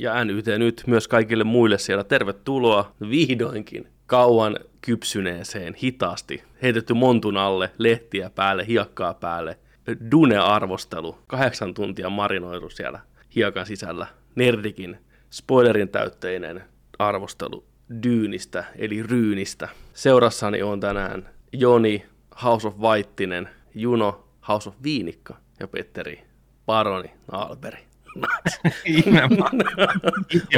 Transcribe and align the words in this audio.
Ja 0.00 0.24
NYT 0.24 0.46
nyt 0.58 0.82
myös 0.86 1.08
kaikille 1.08 1.44
muille 1.44 1.78
siellä 1.78 2.04
tervetuloa 2.04 2.92
vihdoinkin 3.10 3.88
kauan 4.06 4.56
kypsyneeseen, 4.80 5.74
hitaasti, 5.74 6.42
heitetty 6.62 6.94
montun 6.94 7.36
alle, 7.36 7.70
lehtiä 7.78 8.30
päälle, 8.30 8.66
hiekkaa 8.66 9.14
päälle, 9.14 9.58
Dune-arvostelu, 10.10 11.18
kahdeksan 11.26 11.74
tuntia 11.74 12.10
marinoidu 12.10 12.70
siellä 12.70 13.00
hiekan 13.34 13.66
sisällä, 13.66 14.06
Nerdikin 14.34 14.98
spoilerin 15.30 15.88
täytteinen 15.88 16.64
arvostelu 16.98 17.64
Dyynistä, 18.02 18.64
eli 18.76 19.02
Ryynistä. 19.02 19.68
Seurassani 19.94 20.62
on 20.62 20.80
tänään 20.80 21.28
Joni, 21.52 22.06
House 22.42 22.68
of 22.68 22.80
Vaittinen, 22.80 23.48
Juno, 23.74 24.28
House 24.48 24.68
of 24.68 24.74
Viinikka 24.82 25.36
ja 25.60 25.68
Paroni, 26.66 27.10
Alberi. 27.32 27.89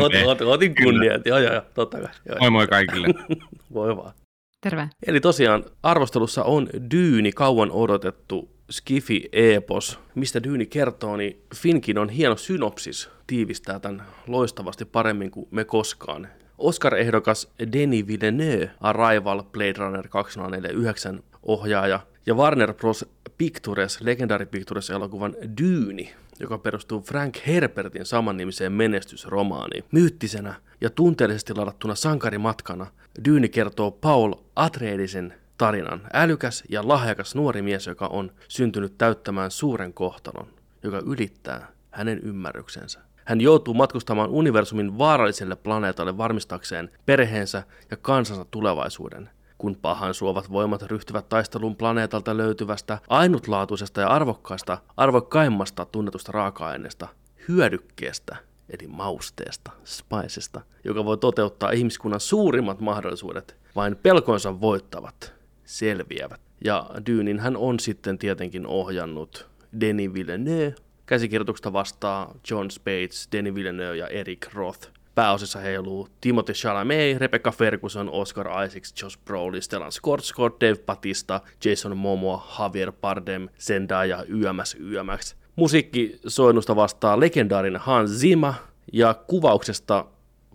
Ot, 0.00 0.12
ot, 0.26 0.40
otin 0.40 0.74
kunnia, 0.74 1.18
joo 1.24 1.38
joo 1.38 1.52
joo, 1.52 1.62
totta 1.74 1.98
kai. 1.98 2.08
Joo, 2.28 2.38
moi 2.40 2.50
moi 2.50 2.66
kaikille. 2.66 3.08
Voi 3.74 3.96
vaan. 3.96 4.14
Terve. 4.60 4.88
Eli 5.06 5.20
tosiaan 5.20 5.64
arvostelussa 5.82 6.44
on 6.44 6.68
Dyyni 6.90 7.32
kauan 7.32 7.70
odotettu 7.70 8.50
Skifi-epos. 8.70 9.98
Mistä 10.14 10.42
Dyyni 10.42 10.66
kertoo, 10.66 11.16
niin 11.16 11.42
Finkin 11.54 11.98
on 11.98 12.08
hieno 12.08 12.36
synopsis, 12.36 13.10
tiivistää 13.26 13.80
tämän 13.80 14.02
loistavasti 14.26 14.84
paremmin 14.84 15.30
kuin 15.30 15.48
me 15.50 15.64
koskaan. 15.64 16.28
Oscar-ehdokas 16.58 17.48
Denis 17.72 18.06
Villeneuve, 18.06 18.70
Arrival, 18.80 19.42
Blade 19.42 19.74
Runner 19.78 20.08
2049 20.08 21.22
ohjaaja, 21.42 22.00
ja 22.26 22.34
Warner 22.34 22.74
Bros. 22.74 23.06
Pictures, 23.38 24.00
Legendary 24.00 24.46
Pictures 24.46 24.90
elokuvan 24.90 25.34
Dyyni, 25.60 26.14
joka 26.40 26.58
perustuu 26.58 27.00
Frank 27.00 27.36
Herbertin 27.46 28.06
samannimiseen 28.06 28.72
menestysromaaniin. 28.72 29.84
Myyttisenä 29.92 30.54
ja 30.80 30.90
tunteellisesti 30.90 31.54
ladattuna 31.54 31.94
sankarimatkana 31.94 32.86
Dyyni 33.24 33.48
kertoo 33.48 33.90
Paul 33.90 34.34
Atreidisen 34.56 35.34
tarinan. 35.58 36.00
Älykäs 36.12 36.64
ja 36.68 36.88
lahjakas 36.88 37.34
nuori 37.34 37.62
mies, 37.62 37.86
joka 37.86 38.06
on 38.06 38.32
syntynyt 38.48 38.98
täyttämään 38.98 39.50
suuren 39.50 39.94
kohtalon, 39.94 40.46
joka 40.82 41.02
ylittää 41.06 41.68
hänen 41.90 42.18
ymmärryksensä. 42.18 43.00
Hän 43.24 43.40
joutuu 43.40 43.74
matkustamaan 43.74 44.30
universumin 44.30 44.98
vaaralliselle 44.98 45.56
planeetalle 45.56 46.16
varmistakseen 46.16 46.90
perheensä 47.06 47.62
ja 47.90 47.96
kansansa 47.96 48.44
tulevaisuuden. 48.44 49.30
Kun 49.62 49.76
pahan 49.82 50.14
suovat 50.14 50.52
voimat 50.52 50.82
ryhtyvät 50.82 51.28
taistelun 51.28 51.76
planeetalta 51.76 52.36
löytyvästä 52.36 52.98
ainutlaatuisesta 53.08 54.00
ja 54.00 54.08
arvokkaasta, 54.08 54.78
arvokkaimmasta 54.96 55.84
tunnetusta 55.84 56.32
raaka-aineesta, 56.32 57.08
hyödykkeestä, 57.48 58.36
eli 58.68 58.88
mausteesta, 58.88 59.70
spicesta, 59.84 60.60
joka 60.84 61.04
voi 61.04 61.18
toteuttaa 61.18 61.70
ihmiskunnan 61.70 62.20
suurimmat 62.20 62.80
mahdollisuudet, 62.80 63.56
vain 63.76 63.96
pelkonsa 63.96 64.60
voittavat 64.60 65.34
selviävät. 65.64 66.40
Ja 66.64 66.90
Dynin 67.06 67.40
hän 67.40 67.56
on 67.56 67.80
sitten 67.80 68.18
tietenkin 68.18 68.66
ohjannut 68.66 69.48
Denis 69.80 70.14
Villeneuve, 70.14 70.74
käsikirjoituksesta 71.06 71.72
vastaa 71.72 72.34
John 72.50 72.70
Spates, 72.70 73.28
Denis 73.32 73.54
Villeneuve 73.54 73.96
ja 73.96 74.08
Eric 74.08 74.54
Roth. 74.54 74.90
Pääosissa 75.14 75.58
heiluu 75.58 76.08
Timothy 76.20 76.52
Chalamet, 76.52 77.18
Rebecca 77.18 77.50
Ferguson, 77.50 78.10
Oscar 78.10 78.46
Isaacs, 78.64 79.02
Josh 79.02 79.18
Brolin, 79.24 79.62
Stellan 79.62 79.92
Skarsgård, 79.92 80.54
Dave 80.60 80.78
Batista, 80.86 81.40
Jason 81.64 81.96
Momoa, 81.96 82.46
Javier 82.58 82.92
Bardem, 82.92 83.48
Zendaya, 83.58 84.24
YMS, 84.28 84.76
YMX. 84.80 85.34
Musiikki 85.56 86.20
soinnusta 86.26 86.76
vastaa 86.76 87.20
legendaarinen 87.20 87.80
Hans 87.80 88.10
Zimmer 88.10 88.52
ja 88.92 89.14
kuvauksesta 89.14 90.04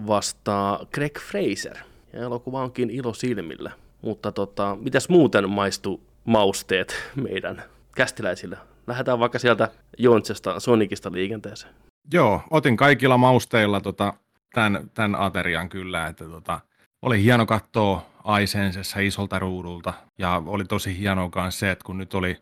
vastaa 0.08 0.86
Greg 0.94 1.20
Fraser. 1.20 1.78
Ja 2.14 2.20
elokuva 2.20 2.64
onkin 2.64 2.90
ilo 2.90 3.14
silmille. 3.14 3.72
Mutta 4.02 4.32
tota, 4.32 4.78
mitäs 4.82 5.10
muuten 5.10 5.50
maistuu 5.50 6.02
mausteet 6.26 6.96
meidän 7.16 7.64
kästiläisille? 7.96 8.58
Lähdetään 8.88 9.20
vaikka 9.20 9.40
sieltä 9.40 9.72
Jontsesta 9.98 10.60
Sonicista 10.60 11.12
liikenteeseen. 11.12 11.74
Joo, 12.14 12.42
otin 12.52 12.78
kaikilla 12.78 13.18
mausteilla 13.18 13.82
tota, 13.82 14.14
tämän, 14.54 14.92
tämän 14.94 15.22
aterian 15.22 15.70
kyllä, 15.70 16.08
että 16.08 16.26
tota, 16.26 16.60
oli 17.02 17.24
hieno 17.24 17.46
katsoa 17.46 18.06
Aisensessa 18.24 19.00
isolta 19.00 19.40
ruudulta 19.40 19.94
ja 20.18 20.44
oli 20.46 20.66
tosi 20.66 21.00
hienoa 21.00 21.30
myös 21.36 21.60
se, 21.60 21.72
että 21.72 21.86
kun 21.86 21.98
nyt 21.98 22.14
oli 22.14 22.38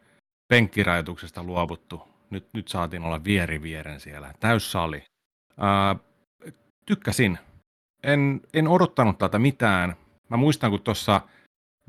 penkkirajoituksesta 0.47 1.43
luovuttu, 1.43 2.07
nyt, 2.29 2.47
nyt 2.53 2.67
saatiin 2.67 3.03
olla 3.03 3.23
vieri 3.23 3.61
vieren 3.61 3.99
siellä, 3.99 4.33
täyssali. 4.39 5.03
Ää, 5.57 5.95
tykkäsin. 6.85 7.39
En, 8.03 8.41
en 8.53 8.67
odottanut 8.67 9.17
tätä 9.17 9.39
mitään. 9.39 9.95
Mä 10.29 10.37
muistan, 10.37 10.71
kun 10.71 10.81
tuossa 10.81 11.21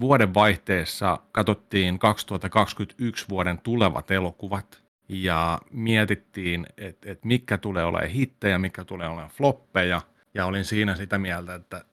vuoden 0.01 0.35
vaihteessa 0.35 1.19
katsottiin 1.33 1.99
2021 1.99 3.27
vuoden 3.29 3.59
tulevat 3.59 4.11
elokuvat 4.11 4.86
ja 5.09 5.59
mietittiin, 5.71 6.67
että 6.77 7.11
et 7.11 7.25
mikä 7.25 7.59
tulee 7.59 7.85
olemaan 7.85 8.11
hittejä, 8.11 8.59
mikä 8.59 8.85
tulee 8.85 9.09
olemaan 9.09 9.31
floppeja. 9.31 10.01
Ja 10.35 10.47
olin 10.47 10.65
siinä 10.65 10.95
sitä 10.95 11.19
mieltä, 11.19 11.55
että 11.55 11.85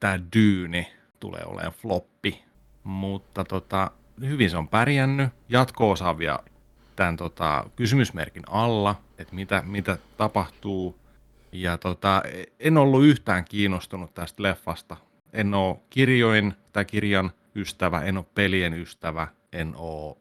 tämä 0.00 0.18
Dyyni 0.36 0.86
tulee 1.20 1.42
olemaan 1.46 1.72
floppi. 1.72 2.44
Mutta 2.84 3.44
tota, 3.44 3.90
hyvin 4.20 4.50
se 4.50 4.56
on 4.56 4.68
pärjännyt. 4.68 5.28
Jatko-osaavia 5.48 6.38
tämän 6.96 7.16
tota, 7.16 7.70
kysymysmerkin 7.76 8.42
alla, 8.48 9.02
että 9.18 9.34
mitä, 9.34 9.62
mitä 9.66 9.98
tapahtuu. 10.16 10.98
Ja 11.52 11.78
tota, 11.78 12.22
en 12.60 12.76
ollut 12.76 13.04
yhtään 13.04 13.44
kiinnostunut 13.44 14.14
tästä 14.14 14.42
leffasta. 14.42 14.96
En 15.32 15.54
ole 15.54 15.76
kirjoin 15.90 16.54
tai 16.72 16.84
kirjan 16.84 17.30
ystävä, 17.54 18.02
en 18.02 18.16
ole 18.16 18.26
pelien 18.34 18.74
ystävä, 18.74 19.28
en 19.52 19.76
ole 19.76 20.16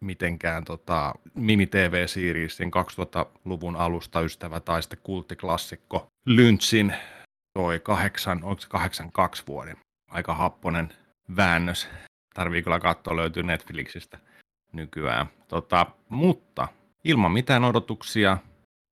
mitenkään 0.00 0.64
tota, 0.64 1.14
mini-TV-siiriisin 1.34 2.70
2000-luvun 2.70 3.76
alusta 3.76 4.20
ystävä 4.20 4.60
tai 4.60 4.82
sitten 4.82 4.98
kulttiklassikko 5.02 6.06
Lynchin 6.26 6.94
toi 7.54 7.80
kahdeksan, 7.80 8.44
onko 8.44 8.60
se 8.60 8.68
82 8.68 9.42
vuoden, 9.46 9.76
aika 10.10 10.34
happonen 10.34 10.88
väännös. 11.36 11.88
Tarvii 12.34 12.62
kyllä 12.62 12.80
katsoa, 12.80 13.16
löytyy 13.16 13.42
Netflixistä 13.42 14.18
nykyään. 14.72 15.26
Tota, 15.48 15.86
mutta 16.08 16.68
ilman 17.04 17.32
mitään 17.32 17.64
odotuksia 17.64 18.38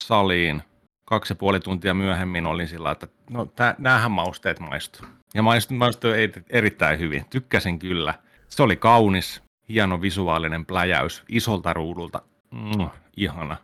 saliin, 0.04 0.62
kaksi 1.04 1.32
ja 1.32 1.36
puoli 1.36 1.60
tuntia 1.60 1.94
myöhemmin 1.94 2.46
olin 2.46 2.68
sillä 2.68 2.90
että 2.90 3.08
no 3.30 3.46
tää, 3.46 3.74
näähän 3.78 4.10
mausteet 4.10 4.60
maistuu. 4.60 5.06
Ja 5.34 5.42
maistui, 5.42 5.76
maistui 5.76 6.12
erittäin 6.50 6.98
hyvin. 6.98 7.24
Tykkäsin 7.30 7.78
kyllä. 7.78 8.14
Se 8.48 8.62
oli 8.62 8.76
kaunis, 8.76 9.42
hieno 9.68 10.02
visuaalinen 10.02 10.66
pläjäys 10.66 11.24
isolta 11.28 11.72
ruudulta. 11.72 12.22
Mm, 12.50 12.88
ihana. 13.16 13.56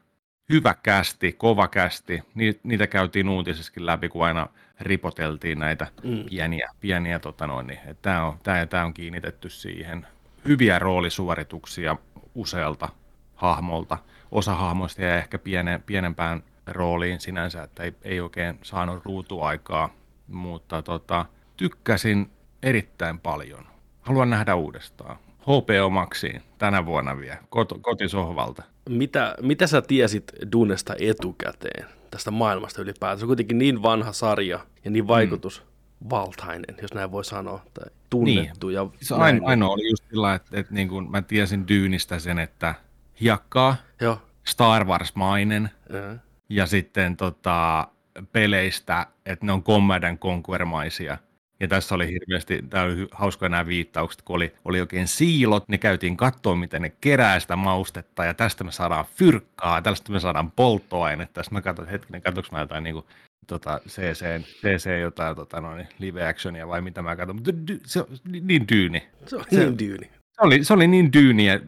Hyvä 0.48 0.74
kästi, 0.82 1.32
kova 1.32 1.68
kästi. 1.68 2.22
Ni, 2.34 2.60
niitä 2.62 2.86
käytiin 2.86 3.28
uutisissakin 3.28 3.86
läpi, 3.86 4.08
kun 4.08 4.24
aina 4.24 4.48
ripoteltiin 4.80 5.58
näitä 5.58 5.86
mm. 6.04 6.24
pieniä, 6.30 6.70
pieniä 6.80 7.18
tota 7.18 7.46
noin, 7.46 7.66
niin, 7.66 7.78
tämä 8.02 8.24
on, 8.24 8.38
tää, 8.42 8.66
tää 8.66 8.84
on 8.84 8.94
kiinnitetty 8.94 9.50
siihen. 9.50 10.06
Hyviä 10.48 10.78
roolisuorituksia 10.78 11.96
usealta 12.34 12.88
hahmolta. 13.34 13.98
Osa 14.30 14.54
hahmoista 14.54 15.02
jäi 15.02 15.18
ehkä 15.18 15.38
piene, 15.38 15.80
pienempään 15.86 16.42
rooliin 16.66 17.20
sinänsä, 17.20 17.62
että 17.62 17.82
ei, 17.82 17.92
ei 18.02 18.20
oikein 18.20 18.58
saanut 18.62 19.04
ruutuaikaa, 19.04 19.94
mutta 20.26 20.82
tota, 20.82 21.26
tykkäsin 21.56 22.30
erittäin 22.62 23.18
paljon. 23.18 23.66
Haluan 24.00 24.30
nähdä 24.30 24.54
uudestaan. 24.54 25.16
HBO 25.46 25.90
Maxiin 25.90 26.42
tänä 26.58 26.86
vuonna 26.86 27.18
vielä, 27.18 27.36
kot- 27.36 27.80
kotisohvalta. 27.80 28.62
Mitä, 28.88 29.34
mitä 29.42 29.66
sä 29.66 29.82
tiesit 29.82 30.32
Dunesta 30.52 30.94
etukäteen, 30.98 31.86
tästä 32.10 32.30
maailmasta 32.30 32.82
ylipäätään? 32.82 33.18
Se 33.18 33.24
on 33.24 33.28
kuitenkin 33.28 33.58
niin 33.58 33.82
vanha 33.82 34.12
sarja 34.12 34.60
ja 34.84 34.90
niin 34.90 35.08
vaikutusvaltainen, 35.08 36.74
mm. 36.74 36.82
jos 36.82 36.94
näin 36.94 37.12
voi 37.12 37.24
sanoa, 37.24 37.62
tai 37.74 37.86
tunnettu. 38.10 38.66
Niin. 38.66 38.74
Ja 38.74 38.86
se 39.02 39.14
aino, 39.14 39.46
ainoa 39.46 39.72
oli 39.72 39.90
just 39.90 40.04
sillä, 40.10 40.34
että, 40.34 40.60
että 40.60 40.74
niin 40.74 40.88
kuin 40.88 41.10
mä 41.10 41.22
tiesin 41.22 41.68
Dyynistä 41.68 42.18
sen, 42.18 42.38
että 42.38 42.74
hiekkaa, 43.20 43.76
Joo. 44.00 44.18
Star 44.44 44.84
Wars-mainen, 44.84 45.70
uh-huh. 45.90 46.18
ja 46.48 46.66
sitten 46.66 47.16
tota, 47.16 47.88
peleistä, 48.32 49.06
että 49.26 49.46
ne 49.46 49.52
on 49.52 49.62
Command 49.62 50.16
Conquer-maisia. 50.16 51.18
Ja 51.64 51.68
tässä 51.68 51.94
oli 51.94 52.08
hirveästi, 52.08 52.64
tämä 52.70 52.84
oli 52.84 53.08
hauskoja 53.12 53.48
nämä 53.48 53.66
viittaukset, 53.66 54.22
kun 54.22 54.36
oli, 54.36 54.52
oli 54.64 54.80
oikein 54.80 55.08
siilot, 55.08 55.68
ne 55.68 55.78
käytiin 55.78 56.16
katsoa, 56.16 56.56
miten 56.56 56.82
ne 56.82 56.92
kerää 57.00 57.40
sitä 57.40 57.56
maustetta, 57.56 58.24
ja 58.24 58.34
tästä 58.34 58.64
me 58.64 58.72
saadaan 58.72 59.04
fyrkkaa, 59.14 59.82
tästä 59.82 60.12
me 60.12 60.20
saadaan 60.20 60.50
polttoainetta. 60.50 61.42
Sitten 61.42 61.56
mä 61.56 61.62
katsoin, 61.62 61.88
hetkinen, 61.88 62.22
katsoinko 62.22 62.48
mä 62.52 62.60
jotain 62.60 62.84
niin 62.84 62.94
kuin, 62.94 63.06
tota, 63.46 63.80
CC, 63.88 64.42
CC 64.62 65.00
jotain 65.00 65.36
tota, 65.36 65.60
noin, 65.60 65.88
live 65.98 66.28
actionia 66.28 66.68
vai 66.68 66.80
mitä 66.80 67.02
mä 67.02 67.16
katsoin, 67.16 67.36
mutta 67.36 67.52
dy, 67.68 67.80
se 67.86 68.00
on 68.00 68.06
niin 68.40 68.68
dyyni. 68.72 69.08
Se 69.26 69.36
on 69.36 69.44
niin 69.50 69.78
dyyni. 69.78 70.06
Se 70.06 70.40
oli, 70.40 70.64
se 70.64 70.74
oli 70.74 70.86
niin 70.86 71.12
dyyniä, 71.12 71.60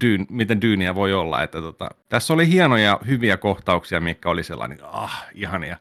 dyyn, 0.00 0.26
miten 0.30 0.60
dyyniä 0.60 0.94
voi 0.94 1.12
olla, 1.12 1.42
että 1.42 1.60
tota, 1.60 1.90
tässä 2.08 2.34
oli 2.34 2.48
hienoja, 2.48 3.00
hyviä 3.06 3.36
kohtauksia, 3.36 4.00
mikä 4.00 4.30
oli 4.30 4.42
sellainen, 4.42 4.78
ah, 4.82 5.26
ihania. 5.34 5.76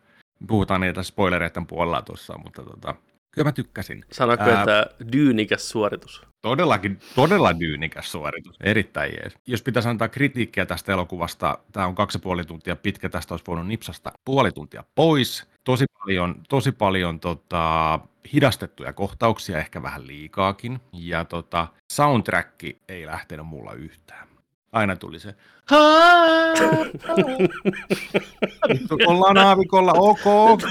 puhutaan 0.47 0.81
niitä 0.81 1.03
spoilereiden 1.03 1.65
puolella 1.65 2.01
tuossa, 2.01 2.37
mutta 2.43 2.63
tota, 2.63 2.95
kyllä 3.39 3.47
mä 3.47 3.51
tykkäsin. 3.51 4.05
Sanoiko, 4.11 4.43
Ää... 4.43 4.59
että 4.59 4.89
dyynikäs 5.11 5.69
suoritus? 5.69 6.21
Todellakin, 6.41 6.99
todella 7.15 7.59
dyynikäs 7.59 8.11
suoritus. 8.11 8.55
Erittäin 8.63 9.11
jees. 9.13 9.33
Jos 9.47 9.61
pitäisi 9.61 9.89
antaa 9.89 10.07
kritiikkiä 10.07 10.65
tästä 10.65 10.93
elokuvasta, 10.93 11.59
tämä 11.71 11.85
on 11.85 11.95
kaksi 11.95 12.17
ja 12.17 12.19
puoli 12.19 12.45
tuntia 12.45 12.75
pitkä, 12.75 13.09
tästä 13.09 13.33
olisi 13.33 13.45
voinut 13.47 13.67
nipsasta 13.67 14.11
puoli 14.25 14.51
tuntia 14.51 14.83
pois. 14.95 15.47
Tosi 15.63 15.85
paljon, 15.99 16.35
tosi 16.49 16.71
paljon 16.71 17.19
tota, 17.19 17.99
hidastettuja 18.33 18.93
kohtauksia, 18.93 19.57
ehkä 19.57 19.83
vähän 19.83 20.07
liikaakin. 20.07 20.79
Ja 20.93 21.25
tota, 21.25 21.67
soundtrack 21.93 22.63
ei 22.89 23.05
lähtenyt 23.05 23.45
mulla 23.45 23.73
yhtään. 23.73 24.28
Aina 24.71 24.95
tuli 24.95 25.19
se. 25.19 25.35
ollaan 29.07 29.37
aavikolla, 29.37 29.91
ok, 29.91 30.27
ok. 30.27 30.63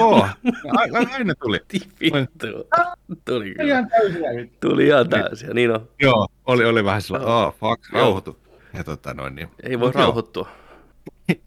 Aina 1.12 1.34
tuli. 1.34 1.60
Vittu. 2.00 2.46
Tuli 3.24 3.54
kyllä. 3.54 3.84
Tuli 4.60 4.86
ihan 4.86 5.08
täysiä, 5.08 5.54
niin 5.54 5.70
on. 5.70 5.88
Joo, 6.00 6.28
oli, 6.46 6.64
oli 6.64 6.84
vähän 6.84 7.02
sillä, 7.02 7.20
oh 7.20 7.54
fuck, 7.54 7.92
rauhoitu. 7.92 8.38
Ja 8.74 8.84
tota 8.84 9.14
noin, 9.14 9.34
niin. 9.34 9.48
Ei 9.62 9.80
voi 9.80 9.92
rauhoittua. 9.92 10.48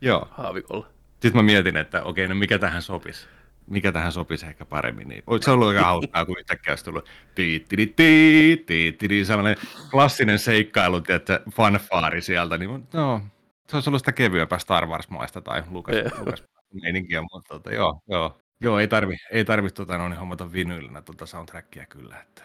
Joo. 0.00 0.28
Haavikolla. 0.30 0.86
Sitten 1.10 1.36
mä 1.36 1.42
mietin, 1.42 1.76
että 1.76 2.02
okei, 2.02 2.28
no 2.28 2.34
mikä 2.34 2.58
tähän 2.58 2.82
sopisi 2.82 3.26
mikä 3.70 3.92
tähän 3.92 4.12
sopisi 4.12 4.46
ehkä 4.46 4.64
paremmin, 4.64 5.08
niin 5.08 5.22
olisi 5.26 5.44
se 5.44 5.50
ollut 5.50 5.68
aika 5.68 5.84
hauskaa, 5.84 6.24
kun 6.24 6.38
yhtäkkiä 6.38 6.72
olisi 6.72 6.84
tullut 6.84 7.08
tiittidi, 7.34 9.24
sellainen 9.24 9.56
klassinen 9.90 10.38
seikkailu, 10.38 11.02
että 11.08 11.40
fanfaari 11.52 12.22
sieltä, 12.22 12.58
niin 12.58 12.88
no, 12.92 13.20
se 13.68 13.76
olisi 13.76 13.90
ollut 13.90 14.00
sitä 14.00 14.12
kevyempää 14.12 14.58
Star 14.58 14.86
Wars-maista 14.86 15.40
tai 15.40 15.62
Lucas, 15.70 15.96
Lucas 16.18 16.44
meininkiä, 16.82 17.22
mutta 17.32 17.54
tota, 17.54 17.72
joo, 17.72 18.00
joo. 18.08 18.40
Joo, 18.62 18.78
ei 18.78 18.88
tarvi, 18.88 19.16
ei 19.30 19.44
tarvi 19.44 19.70
tota, 19.70 19.98
no, 19.98 20.08
niin 20.08 20.18
hommata 20.18 20.52
vinyylinä 20.52 21.02
tuota 21.02 21.26
soundtrackia 21.26 21.86
kyllä. 21.86 22.20
Että 22.20 22.42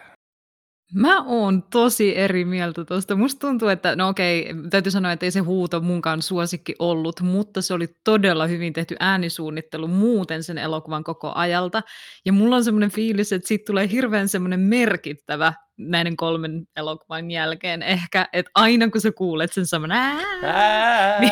Mä 0.93 1.23
oon 1.23 1.63
tosi 1.63 2.17
eri 2.17 2.45
mieltä 2.45 2.85
tuosta. 2.85 3.15
Musta 3.15 3.47
tuntuu, 3.47 3.67
että 3.67 3.95
no 3.95 4.09
okei, 4.09 4.53
täytyy 4.69 4.91
sanoa, 4.91 5.11
että 5.11 5.25
ei 5.25 5.31
se 5.31 5.39
huuto 5.39 5.81
munkaan 5.81 6.21
suosikki 6.21 6.75
ollut, 6.79 7.21
mutta 7.21 7.61
se 7.61 7.73
oli 7.73 7.87
todella 8.03 8.47
hyvin 8.47 8.73
tehty 8.73 8.95
äänisuunnittelu 8.99 9.87
muuten 9.87 10.43
sen 10.43 10.57
elokuvan 10.57 11.03
koko 11.03 11.31
ajalta. 11.35 11.81
Ja 12.25 12.33
mulla 12.33 12.55
on 12.55 12.63
semmoinen 12.63 12.91
fiilis, 12.91 13.33
että 13.33 13.47
siitä 13.47 13.65
tulee 13.65 13.89
hirveän 13.91 14.27
semmoinen 14.27 14.59
merkittävä 14.59 15.53
näiden 15.77 16.17
kolmen 16.17 16.67
elokuvan 16.75 17.31
jälkeen 17.31 17.83
ehkä, 17.83 18.27
että 18.33 18.51
aina 18.55 18.89
kun 18.89 19.01
sä 19.01 19.11
kuulet 19.11 19.53
sen 19.53 19.65
semmoinen 19.65 19.97
ää, 20.43 21.19
niin, 21.19 21.31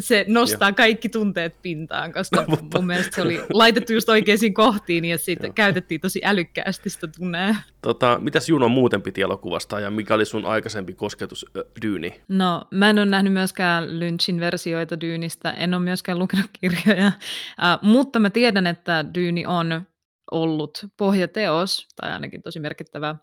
se 0.00 0.24
nostaa 0.28 0.72
kaikki 0.72 1.08
tunteet 1.08 1.62
pintaan, 1.62 2.12
koska 2.12 2.44
no, 2.48 2.56
mun 2.74 2.86
mielestä 2.86 3.14
se 3.14 3.22
oli 3.22 3.40
laitettu 3.52 3.92
just 3.92 4.08
oikeisiin 4.08 4.54
kohtiin 4.54 5.04
ja 5.04 5.18
siitä 5.18 5.48
käytettiin 5.48 6.00
tosi 6.00 6.20
älykkäästi 6.24 6.90
sitä 6.90 7.08
tunnea. 7.18 7.54
Tota, 7.82 8.18
mitäs 8.22 8.48
Juno 8.48 8.68
muuten 8.68 9.02
piti 9.02 9.22
elokuvasta 9.22 9.80
ja 9.80 9.90
mikä 9.90 10.14
oli 10.14 10.24
sun 10.24 10.46
aikaisempi 10.46 10.92
kosketus 10.92 11.46
äh, 11.56 11.62
Dyyni? 11.82 12.20
No 12.28 12.64
mä 12.70 12.90
en 12.90 12.98
ole 12.98 13.06
nähnyt 13.06 13.32
myöskään 13.32 14.00
Lynchin 14.00 14.40
versioita 14.40 15.00
Dyynistä, 15.00 15.50
en 15.50 15.74
ole 15.74 15.82
myöskään 15.82 16.18
lukenut 16.18 16.50
kirjoja, 16.60 17.06
äh, 17.06 17.78
mutta 17.82 18.18
mä 18.18 18.30
tiedän, 18.30 18.66
että 18.66 19.04
Dyyni 19.14 19.46
on 19.46 19.82
ollut 20.30 20.86
pohjateos, 20.96 21.88
tai 22.00 22.12
ainakin 22.12 22.42
tosi 22.42 22.60
merkittävä 22.60 23.16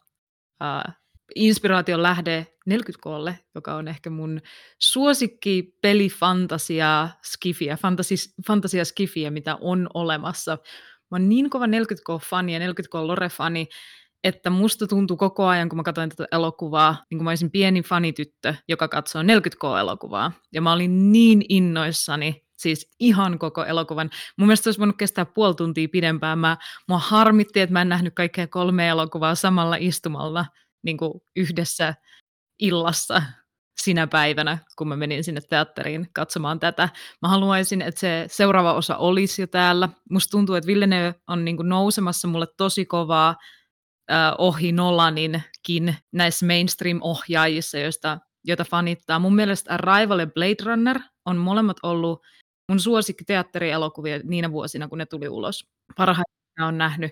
äh, 0.63 0.95
inspiraation 1.35 2.03
lähde 2.03 2.47
40Klle, 2.69 3.33
joka 3.55 3.75
on 3.75 3.87
ehkä 3.87 4.09
mun 4.09 4.41
suosikki 4.79 5.77
pelifantasia 5.81 7.09
skifiä, 7.23 7.77
fantasis, 7.77 8.33
fantasia 8.47 8.85
skifiä, 8.85 9.31
mitä 9.31 9.57
on 9.61 9.87
olemassa. 9.93 10.57
Mä 11.11 11.15
oon 11.15 11.29
niin 11.29 11.49
kova 11.49 11.65
40K-fani 11.65 12.53
ja 12.53 12.59
40K-lore-fani, 12.59 13.67
että 14.23 14.49
musta 14.49 14.87
tuntuu 14.87 15.17
koko 15.17 15.45
ajan, 15.45 15.69
kun 15.69 15.77
mä 15.77 15.83
katsoin 15.83 16.09
tätä 16.09 16.25
elokuvaa, 16.31 17.03
niin 17.09 17.17
kuin 17.17 17.23
mä 17.23 17.31
olisin 17.31 17.51
pieni 17.51 17.81
fanityttö, 17.81 18.55
joka 18.67 18.87
katsoo 18.87 19.21
40K-elokuvaa. 19.21 20.31
Ja 20.53 20.61
mä 20.61 20.73
olin 20.73 21.11
niin 21.11 21.45
innoissani, 21.49 22.45
siis 22.57 22.91
ihan 22.99 23.39
koko 23.39 23.65
elokuvan. 23.65 24.09
Mun 24.37 24.47
mielestä 24.47 24.63
se 24.63 24.69
olisi 24.69 24.79
voinut 24.79 24.97
kestää 24.97 25.25
puoli 25.25 25.55
tuntia 25.55 25.87
pidempään. 25.91 26.39
Mä, 26.39 26.57
mua 26.87 26.99
harmitti, 26.99 27.59
että 27.59 27.73
mä 27.73 27.81
en 27.81 27.89
nähnyt 27.89 28.15
kaikkea 28.15 28.47
kolme 28.47 28.87
elokuvaa 28.87 29.35
samalla 29.35 29.75
istumalla 29.79 30.45
niin 30.83 30.97
kuin 30.97 31.13
yhdessä 31.35 31.93
illassa 32.59 33.21
sinä 33.81 34.07
päivänä, 34.07 34.57
kun 34.77 34.87
mä 34.87 34.95
menin 34.95 35.23
sinne 35.23 35.41
teatteriin 35.49 36.07
katsomaan 36.13 36.59
tätä. 36.59 36.89
Mä 37.21 37.27
haluaisin, 37.27 37.81
että 37.81 37.99
se 37.99 38.25
seuraava 38.29 38.73
osa 38.73 38.97
olisi 38.97 39.41
jo 39.41 39.47
täällä. 39.47 39.89
Musta 40.09 40.31
tuntuu, 40.31 40.55
että 40.55 40.67
Villeneuve 40.67 41.15
on 41.27 41.45
niin 41.45 41.57
kuin 41.57 41.69
nousemassa 41.69 42.27
mulle 42.27 42.47
tosi 42.57 42.85
kovaa 42.85 43.35
äh, 44.11 44.33
ohi 44.37 44.71
Nolaninkin 44.71 45.95
näissä 46.11 46.45
mainstream-ohjaajissa, 46.45 47.77
joista, 47.77 48.19
joita 48.43 48.63
fanittaa. 48.63 49.19
Mun 49.19 49.35
mielestä 49.35 49.73
Arrival 49.73 50.19
ja 50.19 50.27
Blade 50.27 50.63
Runner 50.63 50.99
on 51.25 51.37
molemmat 51.37 51.77
ollut 51.83 52.21
mun 52.69 52.79
suosikki 52.79 53.23
teatterielokuvia 53.23 54.19
niinä 54.23 54.51
vuosina, 54.51 54.87
kun 54.87 54.97
ne 54.97 55.05
tuli 55.05 55.29
ulos. 55.29 55.65
Parhaiten 55.97 56.35
on 56.61 56.77
nähnyt 56.77 57.11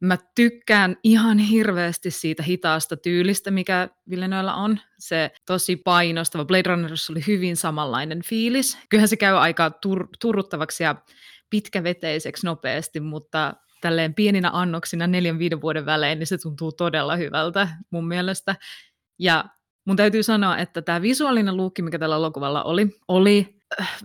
Mä 0.00 0.18
tykkään 0.34 0.96
ihan 1.04 1.38
hirveästi 1.38 2.10
siitä 2.10 2.42
hitaasta 2.42 2.96
tyylistä, 2.96 3.50
mikä 3.50 3.88
Villeneuilla 4.10 4.54
on. 4.54 4.80
Se 4.98 5.30
tosi 5.46 5.76
painostava. 5.76 6.44
Blade 6.44 6.68
Runnerissa 6.68 7.12
oli 7.12 7.24
hyvin 7.26 7.56
samanlainen 7.56 8.22
fiilis. 8.24 8.78
Kyllähän 8.88 9.08
se 9.08 9.16
käy 9.16 9.36
aika 9.36 9.68
tur- 9.68 10.08
turruttavaksi 10.20 10.84
ja 10.84 10.94
pitkäveteiseksi 11.50 12.46
nopeasti, 12.46 13.00
mutta 13.00 13.54
tälleen 13.80 14.14
pieninä 14.14 14.50
annoksina 14.52 15.06
neljän 15.06 15.38
viiden 15.38 15.60
vuoden 15.60 15.86
välein, 15.86 16.18
niin 16.18 16.26
se 16.26 16.38
tuntuu 16.38 16.72
todella 16.72 17.16
hyvältä 17.16 17.68
mun 17.90 18.08
mielestä. 18.08 18.56
Ja 19.18 19.44
mun 19.86 19.96
täytyy 19.96 20.22
sanoa, 20.22 20.58
että 20.58 20.82
tämä 20.82 21.02
visuaalinen 21.02 21.56
luukki, 21.56 21.82
mikä 21.82 21.98
tällä 21.98 22.16
elokuvalla 22.16 22.62
oli, 22.62 22.88
oli 23.08 23.59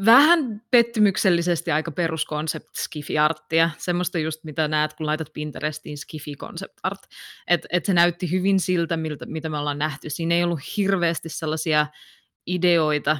vähän 0.06 0.62
pettymyksellisesti 0.71 1.71
aika 1.71 1.91
peruskonsept 1.91 2.69
skifi-arttia, 2.75 3.69
semmoista 3.77 4.19
just 4.19 4.44
mitä 4.44 4.67
näet, 4.67 4.94
kun 4.94 5.06
laitat 5.06 5.33
Pinterestiin 5.33 5.97
skifi 5.97 6.35
concept 6.35 6.79
art, 6.83 7.01
että 7.47 7.67
et 7.71 7.85
se 7.85 7.94
näytti 7.94 8.31
hyvin 8.31 8.59
siltä, 8.59 8.97
miltä, 8.97 9.25
mitä 9.25 9.50
me 9.50 9.57
ollaan 9.57 9.79
nähty. 9.79 10.09
Siinä 10.09 10.35
ei 10.35 10.44
ollut 10.44 10.77
hirveästi 10.77 11.29
sellaisia 11.29 11.88
ideoita, 12.47 13.17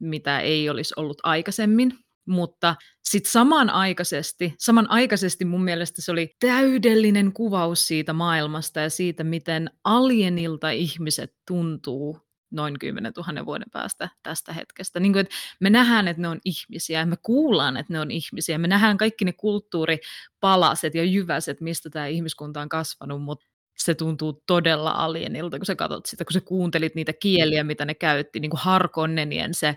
mitä 0.00 0.40
ei 0.40 0.70
olisi 0.70 0.94
ollut 0.96 1.18
aikaisemmin, 1.22 1.98
mutta 2.26 2.76
sitten 3.04 3.32
samanaikaisesti, 3.32 4.54
samanaikaisesti 4.58 5.44
mun 5.44 5.64
mielestä 5.64 6.02
se 6.02 6.12
oli 6.12 6.36
täydellinen 6.40 7.32
kuvaus 7.32 7.88
siitä 7.88 8.12
maailmasta 8.12 8.80
ja 8.80 8.90
siitä, 8.90 9.24
miten 9.24 9.70
alienilta 9.84 10.70
ihmiset 10.70 11.34
tuntuu 11.46 12.27
noin 12.50 12.78
10 12.78 13.12
000 13.16 13.46
vuoden 13.46 13.70
päästä 13.72 14.08
tästä 14.22 14.52
hetkestä. 14.52 15.00
Niin 15.00 15.12
kuin, 15.12 15.20
että 15.20 15.34
me 15.60 15.70
nähdään, 15.70 16.08
että 16.08 16.22
ne 16.22 16.28
on 16.28 16.40
ihmisiä, 16.44 17.06
me 17.06 17.16
kuullaan, 17.22 17.76
että 17.76 17.92
ne 17.92 18.00
on 18.00 18.10
ihmisiä, 18.10 18.58
me 18.58 18.68
nähdään 18.68 18.98
kaikki 18.98 19.24
ne 19.24 19.32
kulttuuripalaset 19.32 20.94
ja 20.94 21.04
jyväset, 21.04 21.60
mistä 21.60 21.90
tämä 21.90 22.06
ihmiskunta 22.06 22.60
on 22.60 22.68
kasvanut, 22.68 23.22
mutta 23.22 23.46
se 23.78 23.94
tuntuu 23.94 24.42
todella 24.46 24.90
alienilta, 24.90 25.58
kun 25.58 25.66
sä 25.66 25.76
katsot 25.76 26.06
sitä, 26.06 26.24
kun 26.24 26.32
sä 26.32 26.40
kuuntelit 26.40 26.94
niitä 26.94 27.12
kieliä, 27.12 27.64
mitä 27.64 27.84
ne 27.84 27.94
käytti, 27.94 28.40
niin 28.40 28.50
kuin 28.50 28.60
Harkonnenien 28.60 29.54
se 29.54 29.76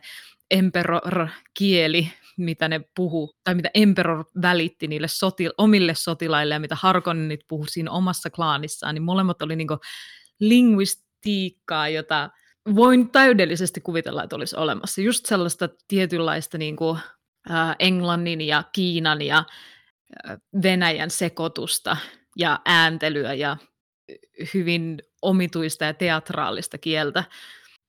emperor-kieli, 0.51 2.12
mitä 2.38 2.68
ne 2.68 2.82
puhu, 2.96 3.36
tai 3.44 3.56
mitä 3.56 3.70
Emperor 3.74 4.25
välitti 4.42 4.88
niille 4.88 5.08
sotil- 5.08 5.54
omille 5.58 5.96
sotilaille 5.96 6.54
ja 6.54 6.60
mitä 6.60 6.75
Harkonnenit 6.75 7.42
puhu 7.48 7.66
siinä 7.66 7.92
omassa 7.92 8.30
klaanissaan, 8.30 8.96
niin 8.96 9.04
molemmat 9.04 9.42
oli 9.42 9.56
niin 9.56 9.68
linguistiikkaa, 10.40 11.90
jota 11.90 12.30
voin 12.75 13.10
täydellisesti 13.10 13.82
kuvitella, 13.82 14.24
että 14.24 14.36
olisi 14.36 14.56
olemassa. 14.56 15.01
Just 15.01 15.25
sellaista 15.25 15.70
tietynlaista 15.88 16.58
niin 16.58 16.75
kuin, 16.75 17.00
äh, 17.51 17.75
Englannin 17.80 18.41
ja 18.41 18.63
Kiinan 18.72 19.22
ja 19.22 19.38
äh, 20.30 20.38
Venäjän 20.63 21.10
sekoitusta 21.10 21.98
ja 22.38 22.60
ääntelyä 22.65 23.34
ja 23.34 23.58
hyvin 24.53 25.01
omituista 25.22 25.86
ja 25.86 25.94
teatraalista 25.94 26.77
kieltä, 26.77 27.24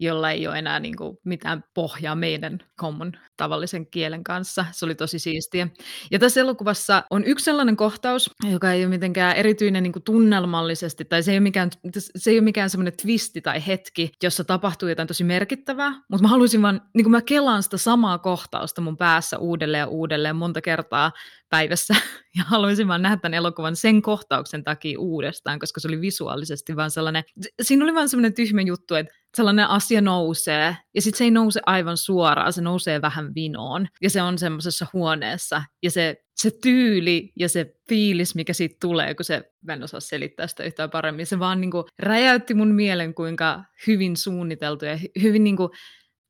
jolla 0.04 0.30
ei 0.30 0.46
ole 0.46 0.58
enää 0.58 0.80
niin 0.80 0.96
kuin 0.96 1.18
mitään 1.24 1.64
pohjaa 1.74 2.14
meidän 2.14 2.58
common 2.80 3.12
tavallisen 3.36 3.86
kielen 3.86 4.24
kanssa. 4.24 4.64
Se 4.72 4.84
oli 4.84 4.94
tosi 4.94 5.18
siistiä. 5.18 5.68
Ja 6.10 6.18
tässä 6.18 6.40
elokuvassa 6.40 7.04
on 7.10 7.24
yksi 7.24 7.44
sellainen 7.44 7.76
kohtaus, 7.76 8.30
joka 8.50 8.72
ei 8.72 8.84
ole 8.84 8.90
mitenkään 8.90 9.36
erityinen 9.36 9.82
niin 9.82 9.92
kuin 9.92 10.02
tunnelmallisesti, 10.02 11.04
tai 11.04 11.22
se 11.22 11.30
ei 11.30 11.38
ole 11.38 11.42
mikään, 11.42 11.70
se 12.16 12.30
ei 12.30 12.38
ole 12.38 12.44
mikään 12.44 12.70
semmoinen 12.70 12.96
twisti 13.02 13.40
tai 13.40 13.66
hetki, 13.66 14.12
jossa 14.22 14.44
tapahtuu 14.44 14.88
jotain 14.88 15.08
tosi 15.08 15.24
merkittävää, 15.24 15.90
mutta 15.90 16.22
mä 16.22 16.28
haluaisin 16.28 16.62
vaan, 16.62 16.80
niin 16.94 17.04
kuin 17.04 17.10
mä 17.10 17.22
kelaan 17.22 17.62
sitä 17.62 17.76
samaa 17.76 18.18
kohtausta 18.18 18.80
mun 18.80 18.96
päässä 18.96 19.38
uudelleen 19.38 19.80
ja 19.80 19.86
uudelleen 19.86 20.36
monta 20.36 20.60
kertaa 20.60 21.12
päivässä. 21.52 21.94
Ja 22.36 22.44
haluaisin 22.44 22.88
vaan 22.88 23.02
nähdä 23.02 23.16
tämän 23.16 23.34
elokuvan 23.34 23.76
sen 23.76 24.02
kohtauksen 24.02 24.64
takia 24.64 25.00
uudestaan, 25.00 25.58
koska 25.58 25.80
se 25.80 25.88
oli 25.88 26.00
visuaalisesti 26.00 26.76
vaan 26.76 26.90
sellainen, 26.90 27.24
siinä 27.62 27.84
oli 27.84 27.94
vaan 27.94 28.08
sellainen 28.08 28.34
tyhmä 28.34 28.62
juttu, 28.62 28.94
että 28.94 29.14
sellainen 29.36 29.66
asia 29.66 30.00
nousee, 30.00 30.76
ja 30.94 31.02
sitten 31.02 31.18
se 31.18 31.24
ei 31.24 31.30
nouse 31.30 31.60
aivan 31.66 31.96
suoraan, 31.96 32.52
se 32.52 32.60
nousee 32.60 33.02
vähän 33.02 33.34
vinoon, 33.34 33.86
ja 34.02 34.10
se 34.10 34.22
on 34.22 34.38
semmoisessa 34.38 34.86
huoneessa, 34.92 35.62
ja 35.82 35.90
se, 35.90 36.16
se 36.36 36.50
tyyli 36.62 37.32
ja 37.38 37.48
se 37.48 37.74
fiilis, 37.88 38.34
mikä 38.34 38.52
siitä 38.52 38.76
tulee, 38.80 39.14
kun 39.14 39.24
se, 39.24 39.52
mä 39.66 39.72
en 39.72 39.82
osaa 39.82 40.00
selittää 40.00 40.46
sitä 40.46 40.64
yhtään 40.64 40.90
paremmin, 40.90 41.26
se 41.26 41.38
vaan 41.38 41.60
niin 41.60 41.70
kuin 41.70 41.84
räjäytti 41.98 42.54
mun 42.54 42.74
mielen, 42.74 43.14
kuinka 43.14 43.64
hyvin 43.86 44.16
suunniteltu 44.16 44.84
ja 44.84 44.98
hyvin 45.22 45.44
niin 45.44 45.56
kuin 45.56 45.70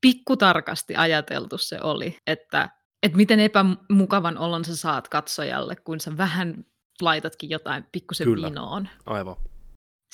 pikkutarkasti 0.01 0.95
ajateltu 0.95 1.57
se 1.57 1.77
oli, 1.83 2.17
että, 2.27 2.69
että 3.03 3.17
miten 3.17 3.39
epämukavan 3.39 4.37
olon 4.37 4.65
sä 4.65 4.75
saat 4.75 5.07
katsojalle, 5.07 5.75
kun 5.75 5.99
sä 5.99 6.17
vähän 6.17 6.65
laitatkin 7.01 7.49
jotain 7.49 7.85
pikkusen 7.91 8.25
Kyllä. 8.25 8.47
vinoon. 8.47 8.89
Aivan. 9.05 9.35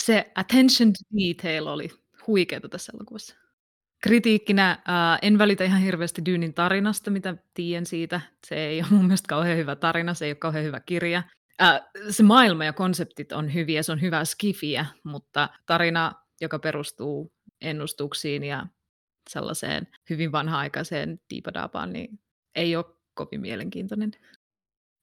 Se 0.01 0.31
attention 0.35 0.93
to 0.93 0.99
detail 1.19 1.67
oli 1.67 1.89
huikeaa 2.27 2.69
tässä 2.69 2.91
elokuvassa. 2.95 3.35
Kritiikkinä 4.03 4.71
äh, 4.71 5.19
en 5.21 5.37
välitä 5.37 5.63
ihan 5.63 5.81
hirveästi 5.81 6.25
Dynin 6.25 6.53
tarinasta, 6.53 7.11
mitä 7.11 7.37
tiedän 7.53 7.85
siitä. 7.85 8.21
Se 8.47 8.55
ei 8.55 8.79
ole 8.79 8.87
mun 8.91 9.05
mielestä 9.05 9.27
kauhean 9.27 9.57
hyvä 9.57 9.75
tarina, 9.75 10.13
se 10.13 10.25
ei 10.25 10.31
ole 10.31 10.35
kauhean 10.35 10.65
hyvä 10.65 10.79
kirja. 10.79 11.23
Äh, 11.61 11.81
se 12.09 12.23
maailma 12.23 12.65
ja 12.65 12.73
konseptit 12.73 13.31
on 13.31 13.53
hyviä, 13.53 13.83
se 13.83 13.91
on 13.91 14.01
hyvää 14.01 14.25
skifiä, 14.25 14.85
mutta 15.03 15.49
tarina, 15.65 16.11
joka 16.41 16.59
perustuu 16.59 17.33
ennustuksiin 17.61 18.43
ja 18.43 18.65
sellaiseen 19.29 19.87
hyvin 20.09 20.31
vanha-aikaiseen 20.31 21.19
diipadaapaan, 21.29 21.93
niin 21.93 22.19
ei 22.55 22.75
ole 22.75 22.85
kovin 23.13 23.41
mielenkiintoinen. 23.41 24.11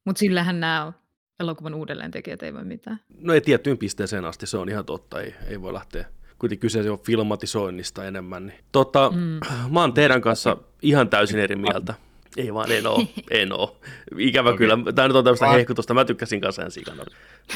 Mutta 0.04 0.20
sillähän 0.20 0.60
nämä 0.60 0.92
elokuvan 1.40 1.74
uudelleentekijät 1.74 2.42
ei 2.42 2.54
voi 2.54 2.64
mitään. 2.64 3.00
No 3.18 3.34
ei 3.34 3.40
tiettyyn 3.40 3.78
pisteeseen 3.78 4.24
asti, 4.24 4.46
se 4.46 4.58
on 4.58 4.68
ihan 4.68 4.84
totta, 4.84 5.20
ei, 5.20 5.34
ei 5.48 5.62
voi 5.62 5.72
lähteä 5.72 6.04
kuitenkin 6.38 6.60
kyse 6.60 6.90
on 6.90 6.98
filmatisoinnista 6.98 8.04
enemmän. 8.04 8.46
Niin. 8.46 8.58
Tota, 8.72 9.10
mm. 9.14 9.40
Mä 9.72 9.80
oon 9.80 9.92
teidän 9.92 10.20
kanssa 10.20 10.56
ihan 10.82 11.08
täysin 11.08 11.38
eri 11.38 11.56
mieltä. 11.56 11.94
Ei 12.36 12.54
vaan, 12.54 12.72
en 12.72 12.86
oo, 12.86 13.02
en 13.30 13.52
oo. 13.52 13.80
Ikävä 14.18 14.48
okay. 14.48 14.58
kyllä. 14.58 14.78
Tämä 14.94 15.08
nyt 15.08 15.16
on 15.16 15.24
tämmöistä 15.24 15.48
hehkutusta. 15.48 15.94
Mä 15.94 16.04
tykkäsin 16.04 16.40
kanssa 16.40 16.62
ensi. 16.62 16.82
Tämä, 16.82 17.02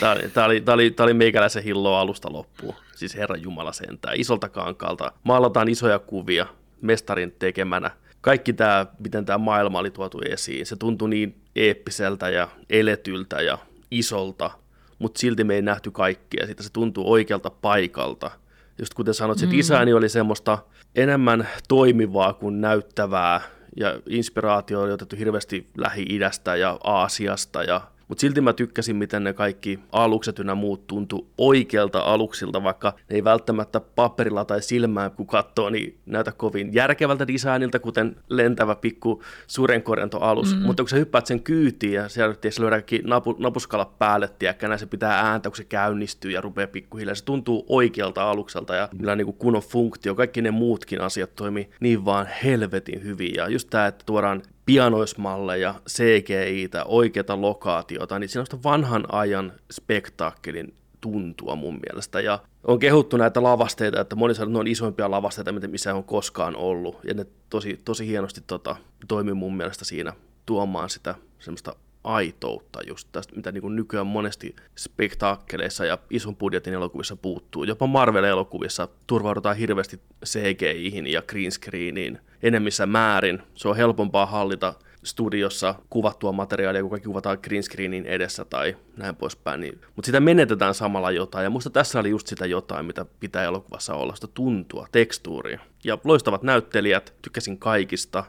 tämä, 0.00 0.12
oli, 0.12 0.60
tämä, 0.60 0.74
oli, 0.74 0.90
tämä 0.90 1.04
oli 1.04 1.14
meikäläisen 1.14 1.62
hilloa 1.62 2.00
alusta 2.00 2.32
loppuun. 2.32 2.74
Siis 2.96 3.16
Herran 3.16 3.42
Jumala 3.42 3.72
sentään. 3.72 4.20
Isolta 4.20 4.48
kankaalta. 4.48 5.12
Maalataan 5.22 5.68
isoja 5.68 5.98
kuvia 5.98 6.46
mestarin 6.80 7.34
tekemänä. 7.38 7.90
Kaikki 8.20 8.52
tämä, 8.52 8.86
miten 8.98 9.24
tämä 9.24 9.38
maailma 9.38 9.78
oli 9.78 9.90
tuotu 9.90 10.20
esiin, 10.28 10.66
se 10.66 10.76
tuntui 10.76 11.10
niin 11.10 11.40
eeppiseltä 11.56 12.28
ja 12.28 12.48
eletyltä 12.70 13.42
ja 13.42 13.58
isolta, 13.90 14.50
mutta 14.98 15.20
silti 15.20 15.44
me 15.44 15.54
ei 15.54 15.62
nähty 15.62 15.90
kaikkia. 15.90 16.46
Siitä 16.46 16.62
se 16.62 16.72
tuntuu 16.72 17.12
oikealta 17.12 17.50
paikalta– 17.50 18.30
just 18.80 18.94
kuten 18.94 19.14
sanoit, 19.14 19.42
että 19.42 19.54
mm. 19.54 19.58
isäni 19.58 19.92
oli 19.92 20.08
semmoista 20.08 20.58
enemmän 20.94 21.48
toimivaa 21.68 22.32
kuin 22.32 22.60
näyttävää, 22.60 23.40
ja 23.76 24.00
inspiraatio 24.08 24.80
oli 24.80 24.92
otettu 24.92 25.16
hirveästi 25.16 25.66
Lähi-idästä 25.76 26.56
ja 26.56 26.78
Aasiasta 26.84 27.62
ja 27.62 27.80
mutta 28.10 28.20
silti 28.20 28.40
mä 28.40 28.52
tykkäsin, 28.52 28.96
miten 28.96 29.24
ne 29.24 29.32
kaikki 29.32 29.78
alukset 29.92 30.38
ynnä 30.38 30.54
muut 30.54 30.86
tuntu 30.86 31.30
oikealta 31.38 32.00
aluksilta, 32.00 32.62
vaikka 32.62 32.94
ne 33.10 33.16
ei 33.16 33.24
välttämättä 33.24 33.80
paperilla 33.80 34.44
tai 34.44 34.62
silmään, 34.62 35.10
kun 35.10 35.26
katsoo, 35.26 35.70
niin 35.70 35.98
näytä 36.06 36.32
kovin 36.32 36.74
järkevältä 36.74 37.26
designilta, 37.26 37.78
kuten 37.78 38.16
lentävä 38.28 38.74
pikku 38.74 39.22
surenkorjantoalus. 39.46 40.50
Mm-hmm. 40.50 40.66
Mutta 40.66 40.82
kun 40.82 40.88
sä 40.88 40.96
hyppäät 40.96 41.26
sen 41.26 41.42
kyytiin 41.42 41.92
ja 41.92 42.08
siellä 42.08 42.34
lyödä 42.58 42.76
kaikki 42.76 43.00
napu, 43.04 43.36
napuskala 43.38 43.84
päälle, 43.98 44.28
tiedäkö, 44.38 44.68
näin 44.68 44.78
se 44.78 44.86
pitää 44.86 45.20
ääntä, 45.20 45.50
kun 45.50 45.56
se 45.56 45.64
käynnistyy 45.64 46.30
ja 46.30 46.40
rupeaa 46.40 46.66
pikkuhiljaa. 46.66 47.14
Se 47.14 47.24
tuntuu 47.24 47.64
oikealta 47.68 48.30
alukselta 48.30 48.74
ja 48.74 48.88
millä 48.92 49.16
niin 49.16 49.34
kunnon 49.34 49.62
funktio. 49.62 50.14
Kaikki 50.14 50.42
ne 50.42 50.50
muutkin 50.50 51.00
asiat 51.00 51.34
toimii 51.34 51.70
niin 51.80 52.04
vaan 52.04 52.28
helvetin 52.44 53.04
hyvin. 53.04 53.34
Ja 53.34 53.48
just 53.48 53.70
tämä, 53.70 53.86
että 53.86 54.04
tuodaan 54.06 54.42
pianoismalleja, 54.70 55.74
CGI-tä, 55.88 56.84
oikeata 56.84 57.40
lokaatiota, 57.40 58.18
niin 58.18 58.28
siinä 58.28 58.44
on 58.52 58.62
vanhan 58.62 59.04
ajan 59.12 59.52
spektaakkelin 59.72 60.74
tuntua 61.00 61.56
mun 61.56 61.80
mielestä. 61.88 62.20
Ja 62.20 62.38
on 62.64 62.78
kehuttu 62.78 63.16
näitä 63.16 63.42
lavasteita, 63.42 64.00
että 64.00 64.16
moni 64.16 64.34
sanoo, 64.34 64.48
että 64.48 64.52
ne 64.52 64.58
on 64.58 64.66
isoimpia 64.66 65.10
lavasteita, 65.10 65.52
mitä 65.52 65.68
missä 65.68 65.94
on 65.94 66.04
koskaan 66.04 66.56
ollut. 66.56 66.98
Ja 67.04 67.14
ne 67.14 67.26
tosi, 67.50 67.80
tosi 67.84 68.06
hienosti 68.06 68.40
tota, 68.46 68.76
toimii 69.08 69.34
mun 69.34 69.56
mielestä 69.56 69.84
siinä 69.84 70.12
tuomaan 70.46 70.90
sitä 70.90 71.14
semmoista 71.38 71.76
aitoutta 72.04 72.80
just 72.86 73.08
tästä, 73.12 73.36
mitä 73.36 73.52
niin 73.52 73.76
nykyään 73.76 74.06
monesti 74.06 74.56
spektaakkeleissa 74.76 75.84
ja 75.84 75.98
ison 76.10 76.36
budjetin 76.36 76.74
elokuvissa 76.74 77.16
puuttuu. 77.16 77.64
Jopa 77.64 77.86
Marvel-elokuvissa 77.86 78.88
turvaudutaan 79.06 79.56
hirveästi 79.56 80.00
CGIhin 80.26 81.06
ja 81.06 81.22
green 81.22 81.52
screeniin 81.52 82.18
enemmissä 82.42 82.86
määrin. 82.86 83.42
Se 83.54 83.68
on 83.68 83.76
helpompaa 83.76 84.26
hallita 84.26 84.74
studiossa 85.04 85.74
kuvattua 85.90 86.32
materiaalia, 86.32 86.80
kun 86.82 86.90
kaikki 86.90 87.06
kuvataan 87.06 87.38
green 87.42 87.62
screenin 87.62 88.06
edessä 88.06 88.44
tai 88.44 88.76
näin 88.96 89.16
poispäin. 89.16 89.60
Niin, 89.60 89.80
mutta 89.96 90.06
sitä 90.06 90.20
menetetään 90.20 90.74
samalla 90.74 91.10
jotain, 91.10 91.44
ja 91.44 91.50
musta 91.50 91.70
tässä 91.70 92.00
oli 92.00 92.10
just 92.10 92.26
sitä 92.26 92.46
jotain, 92.46 92.86
mitä 92.86 93.06
pitää 93.20 93.44
elokuvassa 93.44 93.94
olla, 93.94 94.14
sitä 94.14 94.26
tuntua, 94.34 94.86
tekstuuria. 94.92 95.60
Ja 95.84 95.98
loistavat 96.04 96.42
näyttelijät, 96.42 97.14
tykkäsin 97.22 97.58
kaikista. 97.58 98.24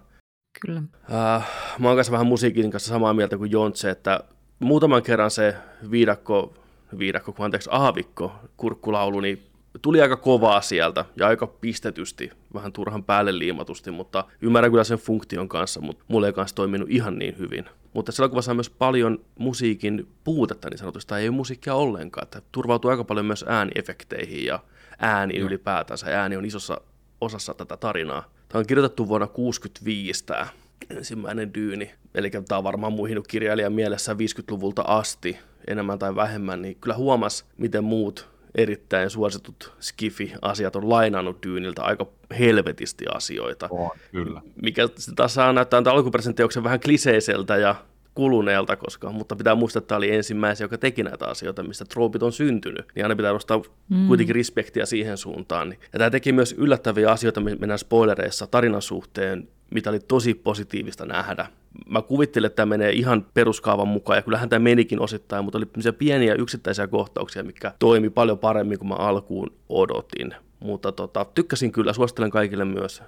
Kyllä. 0.61 0.81
Äh, 1.13 1.49
mä 1.79 1.87
oon 1.87 1.97
kanssa 1.97 2.11
vähän 2.11 2.27
musiikin 2.27 2.71
kanssa 2.71 2.89
samaa 2.89 3.13
mieltä 3.13 3.37
kuin 3.37 3.51
Jontse, 3.51 3.89
että 3.89 4.19
muutaman 4.59 5.03
kerran 5.03 5.31
se 5.31 5.55
viidakko, 5.91 6.53
viidakko, 6.97 7.33
kun 7.33 7.45
anteeksi, 7.45 7.69
aavikko, 7.71 8.35
kurkkulaulu, 8.57 9.19
niin 9.19 9.50
tuli 9.81 10.01
aika 10.01 10.17
kovaa 10.17 10.61
sieltä 10.61 11.05
ja 11.15 11.27
aika 11.27 11.47
pistetysti, 11.47 12.31
vähän 12.53 12.73
turhan 12.73 13.03
päälle 13.03 13.39
liimatusti, 13.39 13.91
mutta 13.91 14.23
ymmärrän 14.41 14.71
kyllä 14.71 14.83
sen 14.83 14.97
funktion 14.97 15.49
kanssa, 15.49 15.81
mutta 15.81 16.05
mulle 16.07 16.27
ei 16.27 16.33
kanssa 16.33 16.55
toiminut 16.55 16.89
ihan 16.91 17.19
niin 17.19 17.37
hyvin. 17.37 17.65
Mutta 17.93 18.29
kuvassa 18.29 18.51
on 18.51 18.57
myös 18.57 18.69
paljon 18.69 19.19
musiikin 19.39 20.07
puutetta 20.23 20.69
niin 20.69 20.77
sanotusti, 20.77 21.09
tai 21.09 21.21
ei 21.21 21.29
ole 21.29 21.35
musiikkia 21.35 21.75
ollenkaan, 21.75 22.23
että 22.23 22.41
turvautuu 22.51 22.91
aika 22.91 23.03
paljon 23.03 23.25
myös 23.25 23.45
ääniefekteihin 23.47 24.45
ja 24.45 24.59
ääni 24.99 25.39
no. 25.39 25.45
ylipäätänsä. 25.45 26.21
Ääni 26.21 26.37
on 26.37 26.45
isossa 26.45 26.81
osassa 27.21 27.53
tätä 27.53 27.77
tarinaa. 27.77 28.23
Tämä 28.49 28.59
on 28.59 28.65
kirjoitettu 28.65 29.07
vuonna 29.07 29.27
1965 29.27 30.25
tämä 30.25 30.47
ensimmäinen 30.89 31.53
dyyni, 31.53 31.91
eli 32.15 32.29
tämä 32.29 32.57
on 32.57 32.63
varmaan 32.63 32.93
muihinut 32.93 33.27
kirjailijan 33.27 33.73
mielessä 33.73 34.13
50-luvulta 34.13 34.81
asti, 34.81 35.37
enemmän 35.67 35.99
tai 35.99 36.15
vähemmän, 36.15 36.61
niin 36.61 36.75
kyllä 36.75 36.95
huomas, 36.95 37.45
miten 37.57 37.83
muut 37.83 38.29
erittäin 38.55 39.09
suositut 39.09 39.73
Skifi-asiat 39.79 40.75
on 40.75 40.89
lainannut 40.89 41.43
Dyyniltä 41.45 41.83
aika 41.83 42.07
helvetisti 42.39 43.05
asioita. 43.13 43.67
Oh, 43.71 43.95
kyllä. 44.11 44.41
Mikä 44.61 44.83
taas 45.15 45.33
saa 45.33 45.53
näyttää 45.53 45.81
alkuperäisen 45.85 46.35
teoksen 46.35 46.63
vähän 46.63 46.79
kliseiseltä 46.79 47.57
ja 47.57 47.75
kuluneelta, 48.15 48.75
koska, 48.75 49.11
mutta 49.11 49.35
pitää 49.35 49.55
muistaa, 49.55 49.79
että 49.79 49.87
tämä 49.87 49.97
oli 49.97 50.15
ensimmäisiä, 50.15 50.65
joka 50.65 50.77
teki 50.77 51.03
näitä 51.03 51.27
asioita, 51.27 51.63
mistä 51.63 51.85
troopit 51.85 52.23
on 52.23 52.31
syntynyt, 52.31 52.85
niin 52.95 53.05
aina 53.05 53.15
pitää 53.15 53.33
nostaa 53.33 53.61
mm. 53.89 54.07
kuitenkin 54.07 54.35
respektiä 54.35 54.85
siihen 54.85 55.17
suuntaan. 55.17 55.75
Ja 55.93 55.99
tämä 55.99 56.09
teki 56.09 56.31
myös 56.31 56.55
yllättäviä 56.57 57.11
asioita, 57.11 57.41
mennään 57.41 57.79
spoilereissa 57.79 58.47
tarinan 58.47 58.81
suhteen, 58.81 59.47
mitä 59.71 59.89
oli 59.89 59.99
tosi 59.99 60.33
positiivista 60.33 61.05
nähdä. 61.05 61.47
Mä 61.89 62.01
kuvittelin, 62.01 62.45
että 62.45 62.55
tämä 62.55 62.69
menee 62.69 62.91
ihan 62.91 63.25
peruskaavan 63.33 63.87
mukaan, 63.87 64.17
ja 64.17 64.21
kyllähän 64.21 64.49
tämä 64.49 64.63
menikin 64.63 64.99
osittain, 64.99 65.45
mutta 65.45 65.57
oli 65.57 65.93
pieniä 65.97 66.33
yksittäisiä 66.33 66.87
kohtauksia, 66.87 67.43
mikä 67.43 67.73
toimi 67.79 68.09
paljon 68.09 68.39
paremmin 68.39 68.79
kuin 68.79 68.89
mä 68.89 68.95
alkuun 68.95 69.53
odotin. 69.69 70.35
Mutta 70.59 70.91
tota, 70.91 71.25
tykkäsin 71.25 71.71
kyllä, 71.71 71.93
suosittelen 71.93 72.31
kaikille 72.31 72.65
myös 72.65 73.03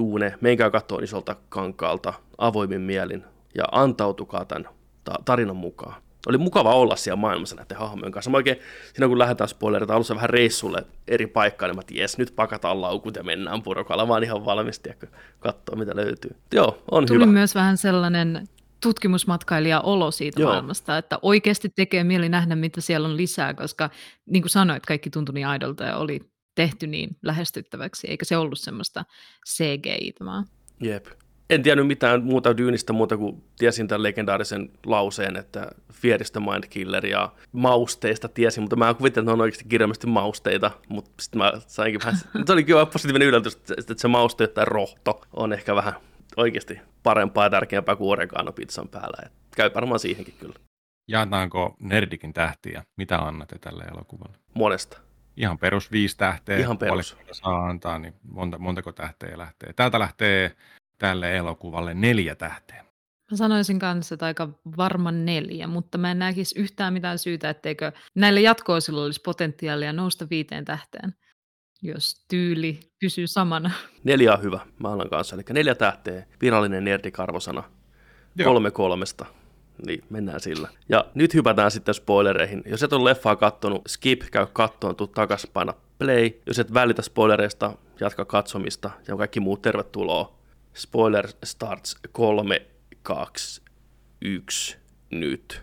Duune. 0.00 0.34
Menkää 0.40 0.70
katsoa 0.70 1.00
isolta 1.02 1.36
kankaalta 1.48 2.14
avoimin 2.38 2.80
mielin 2.80 3.24
ja 3.56 3.64
antautukaa 3.72 4.44
tämän 4.44 4.68
tarinan 5.24 5.56
mukaan 5.56 6.02
oli 6.26 6.38
mukava 6.38 6.74
olla 6.74 6.96
siellä 6.96 7.16
maailmassa 7.16 7.56
näiden 7.56 7.76
hahmojen 7.76 8.12
kanssa. 8.12 8.30
Mä 8.30 8.36
oikein, 8.36 8.56
siinä 8.92 9.08
kun 9.08 9.18
lähdetään 9.18 9.48
spoilerita 9.48 9.94
alussa 9.94 10.14
vähän 10.14 10.30
reissulle 10.30 10.86
eri 11.08 11.26
paikkaan, 11.26 11.70
niin 11.70 11.76
mä 11.76 11.82
ties, 11.86 12.18
nyt 12.18 12.32
pakataan 12.36 12.80
laukut 12.80 13.16
ja 13.16 13.22
mennään 13.22 13.62
purokalla, 13.62 14.08
vaan 14.08 14.24
ihan 14.24 14.44
valmisti 14.44 14.88
ja 14.88 14.94
katsoa 15.38 15.76
mitä 15.76 15.96
löytyy. 15.96 16.30
Joo, 16.54 16.82
on 16.90 17.06
Tuli 17.06 17.18
hyvä. 17.18 17.32
myös 17.32 17.54
vähän 17.54 17.76
sellainen 17.76 18.48
tutkimusmatkailija-olo 18.82 20.10
siitä 20.10 20.40
Joo. 20.40 20.50
maailmasta, 20.50 20.98
että 20.98 21.18
oikeasti 21.22 21.68
tekee 21.68 22.04
mieli 22.04 22.28
nähdä, 22.28 22.56
mitä 22.56 22.80
siellä 22.80 23.08
on 23.08 23.16
lisää, 23.16 23.54
koska 23.54 23.90
niin 24.30 24.42
kuin 24.42 24.50
sanoit, 24.50 24.86
kaikki 24.86 25.10
tuntui 25.10 25.34
niin 25.34 25.46
aidolta 25.46 25.84
ja 25.84 25.96
oli 25.96 26.20
tehty 26.54 26.86
niin 26.86 27.16
lähestyttäväksi, 27.22 28.06
eikä 28.10 28.24
se 28.24 28.36
ollut 28.36 28.58
semmoista 28.58 29.04
CGI-tä 29.48 30.24
Jep 30.80 31.06
en 31.50 31.62
tiennyt 31.62 31.86
mitään 31.86 32.24
muuta 32.24 32.56
Dyynistä 32.56 32.92
muuta 32.92 33.16
kuin 33.16 33.44
tiesin 33.58 33.88
tämän 33.88 34.02
legendaarisen 34.02 34.70
lauseen, 34.86 35.36
että 35.36 35.70
Fieristä 35.92 36.40
Mindkiller 36.40 37.06
ja 37.06 37.32
mausteista 37.52 38.28
tiesin, 38.28 38.62
mutta 38.62 38.76
mä 38.76 38.94
kuvittelin, 38.94 39.24
että 39.24 39.30
ne 39.30 39.32
on 39.32 39.40
oikeasti 39.40 39.64
kirjaimellisesti 39.68 40.06
mausteita, 40.06 40.70
mutta 40.88 41.10
sitten 41.20 41.38
mä 41.38 41.52
sainkin 41.66 42.00
vähän, 42.04 42.20
se 42.46 42.52
oli 42.52 42.64
kyllä 42.64 42.86
positiivinen 42.86 43.28
yllätys, 43.28 43.58
että 43.78 43.94
se 43.96 44.08
mauste 44.08 44.46
tai 44.46 44.64
rohto 44.64 45.20
on 45.32 45.52
ehkä 45.52 45.74
vähän 45.74 45.94
oikeasti 46.36 46.80
parempaa 47.02 47.44
ja 47.44 47.50
tärkeämpää 47.50 47.96
kuin 47.96 48.10
oregano 48.10 48.52
pizzan 48.52 48.88
päällä. 48.88 49.30
käy 49.56 49.70
varmaan 49.74 50.00
siihenkin 50.00 50.34
kyllä. 50.40 50.54
Jaetaanko 51.08 51.76
Nerdikin 51.80 52.32
tähtiä? 52.32 52.82
Mitä 52.96 53.18
annatte 53.18 53.58
tälle 53.58 53.84
elokuvalle? 53.84 54.36
Monesta. 54.54 54.98
Ihan 55.36 55.58
perus 55.58 55.92
viisi 55.92 56.16
tähteä. 56.16 56.58
Ihan 56.58 56.78
perus. 56.78 57.16
Saa 57.32 57.66
antaa, 57.66 57.98
niin 57.98 58.14
monta, 58.22 58.58
montako 58.58 58.92
tähteä 58.92 59.38
lähtee? 59.38 59.72
Täältä 59.72 59.98
lähtee 59.98 60.56
tälle 60.98 61.36
elokuvalle 61.36 61.94
neljä 61.94 62.34
tähteä. 62.34 62.86
Mä 63.30 63.36
sanoisin 63.36 63.78
kanssa, 63.78 64.14
että 64.14 64.26
aika 64.26 64.48
varman 64.76 65.24
neljä, 65.24 65.66
mutta 65.66 65.98
mä 65.98 66.10
en 66.10 66.18
näkisi 66.18 66.58
yhtään 66.58 66.92
mitään 66.92 67.18
syytä, 67.18 67.50
etteikö 67.50 67.92
näille 68.14 68.40
jatkoosilla 68.40 69.04
olisi 69.04 69.20
potentiaalia 69.24 69.92
nousta 69.92 70.26
viiteen 70.30 70.64
tähteen, 70.64 71.14
jos 71.82 72.24
tyyli 72.28 72.80
pysyy 73.00 73.26
samana. 73.26 73.70
Neljä 74.04 74.32
on 74.32 74.42
hyvä, 74.42 74.60
mä 74.78 74.92
annan 74.92 75.10
kanssa. 75.10 75.36
Eli 75.36 75.42
neljä 75.50 75.74
tähteä, 75.74 76.26
virallinen 76.40 76.84
nerdikarvosana, 76.84 77.62
Joo. 78.36 78.50
kolme 78.50 78.70
kolmesta. 78.70 79.26
Niin, 79.86 80.04
mennään 80.10 80.40
sillä. 80.40 80.68
Ja 80.88 81.04
nyt 81.14 81.34
hypätään 81.34 81.70
sitten 81.70 81.94
spoilereihin. 81.94 82.62
Jos 82.66 82.82
et 82.82 82.92
ole 82.92 83.10
leffaa 83.10 83.36
kattonut, 83.36 83.82
skip, 83.86 84.22
käy 84.32 84.46
kattoon, 84.52 84.96
tuu 84.96 85.06
takas, 85.06 85.46
paina 85.52 85.74
play. 85.98 86.30
Jos 86.46 86.58
et 86.58 86.74
välitä 86.74 87.02
spoilereista, 87.02 87.72
jatka 88.00 88.24
katsomista 88.24 88.90
ja 89.08 89.16
kaikki 89.16 89.40
muut 89.40 89.62
tervetuloa. 89.62 90.36
Spoiler 90.76 91.28
starts 91.44 91.96
3, 92.12 92.66
2, 93.02 93.62
1, 94.20 94.76
nyt. 95.10 95.62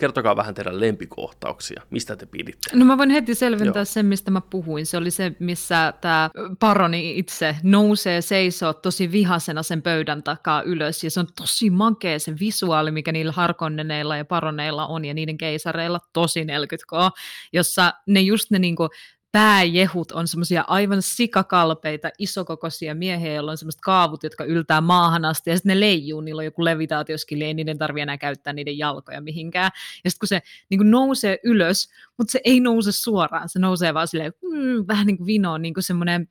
Kertokaa 0.00 0.36
vähän 0.36 0.54
teidän 0.54 0.80
lempikohtauksia. 0.80 1.82
Mistä 1.90 2.16
te 2.16 2.26
piditte? 2.26 2.70
No 2.76 2.84
mä 2.84 2.98
voin 2.98 3.10
heti 3.10 3.34
selventää 3.34 3.80
Joo. 3.80 3.84
sen, 3.84 4.06
mistä 4.06 4.30
mä 4.30 4.40
puhuin. 4.40 4.86
Se 4.86 4.96
oli 4.96 5.10
se, 5.10 5.36
missä 5.38 5.92
tämä 6.00 6.30
paroni 6.58 7.18
itse 7.18 7.56
nousee 7.62 8.20
seisoo 8.20 8.72
tosi 8.72 9.12
vihasena 9.12 9.62
sen 9.62 9.82
pöydän 9.82 10.22
takaa 10.22 10.62
ylös. 10.62 11.04
Ja 11.04 11.10
se 11.10 11.20
on 11.20 11.26
tosi 11.36 11.70
makea 11.70 12.18
se 12.18 12.34
visuaali, 12.40 12.90
mikä 12.90 13.12
niillä 13.12 13.32
harkonneneilla 13.32 14.16
ja 14.16 14.24
paroneilla 14.24 14.86
on 14.86 15.04
ja 15.04 15.14
niiden 15.14 15.38
keisareilla 15.38 16.00
tosi 16.12 16.44
40k, 16.44 17.10
jossa 17.52 17.92
ne 18.06 18.20
just 18.20 18.50
ne 18.50 18.58
niinku 18.58 18.88
pääjehut 19.36 20.12
on 20.12 20.28
semmoisia 20.28 20.64
aivan 20.66 21.02
sikakalpeita, 21.02 22.10
isokokoisia 22.18 22.94
miehiä, 22.94 23.34
joilla 23.34 23.50
on 23.50 23.58
semmoiset 23.58 23.80
kaavut, 23.80 24.22
jotka 24.22 24.44
yltää 24.44 24.80
maahan 24.80 25.24
asti, 25.24 25.50
ja 25.50 25.56
sitten 25.56 25.70
ne 25.70 25.80
leijuu, 25.80 26.20
niillä 26.20 26.40
on 26.40 26.44
joku 26.44 26.64
levitaatioskili, 26.64 27.44
ei 27.44 27.54
niiden 27.54 27.78
tarvitse 27.78 28.02
enää 28.02 28.18
käyttää 28.18 28.52
niiden 28.52 28.78
jalkoja 28.78 29.20
mihinkään. 29.20 29.70
Ja 30.04 30.10
sitten 30.10 30.20
kun 30.20 30.28
se 30.28 30.42
niin 30.70 30.78
kuin 30.78 30.90
nousee 30.90 31.38
ylös, 31.44 31.88
mutta 32.18 32.32
se 32.32 32.40
ei 32.44 32.60
nouse 32.60 32.92
suoraan, 32.92 33.48
se 33.48 33.58
nousee 33.58 33.94
vaan 33.94 34.08
silleen, 34.08 34.32
mm, 34.42 34.84
vähän 34.88 35.06
niin 35.06 35.16
kuin 35.16 35.26
vinoon, 35.26 35.62
niin 35.62 35.74
kuin 35.74 35.84
semmoinen 35.84 36.28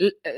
l- 0.00 0.28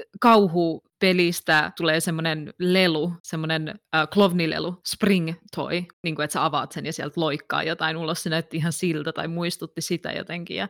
kauhupelistä 1.01 1.73
tulee 1.77 2.01
semmoinen 2.01 2.55
lelu, 2.59 3.13
semmoinen 3.23 3.69
äh, 3.95 4.09
klovnilelu, 4.13 4.81
spring 4.87 5.33
toy, 5.57 5.85
niin 6.03 6.15
kuin 6.15 6.25
että 6.25 6.33
sä 6.33 6.45
avaat 6.45 6.73
sen 6.73 6.87
ja 6.87 6.93
sieltä 6.93 7.21
loikkaa 7.21 7.63
jotain 7.63 7.97
ulos, 7.97 8.23
se 8.23 8.31
näytti 8.31 8.57
ihan 8.57 8.73
siltä 8.73 9.13
tai 9.13 9.29
muistutti 9.29 9.81
sitä 9.81 10.13
jotenkin 10.13 10.57
ja 10.57 10.69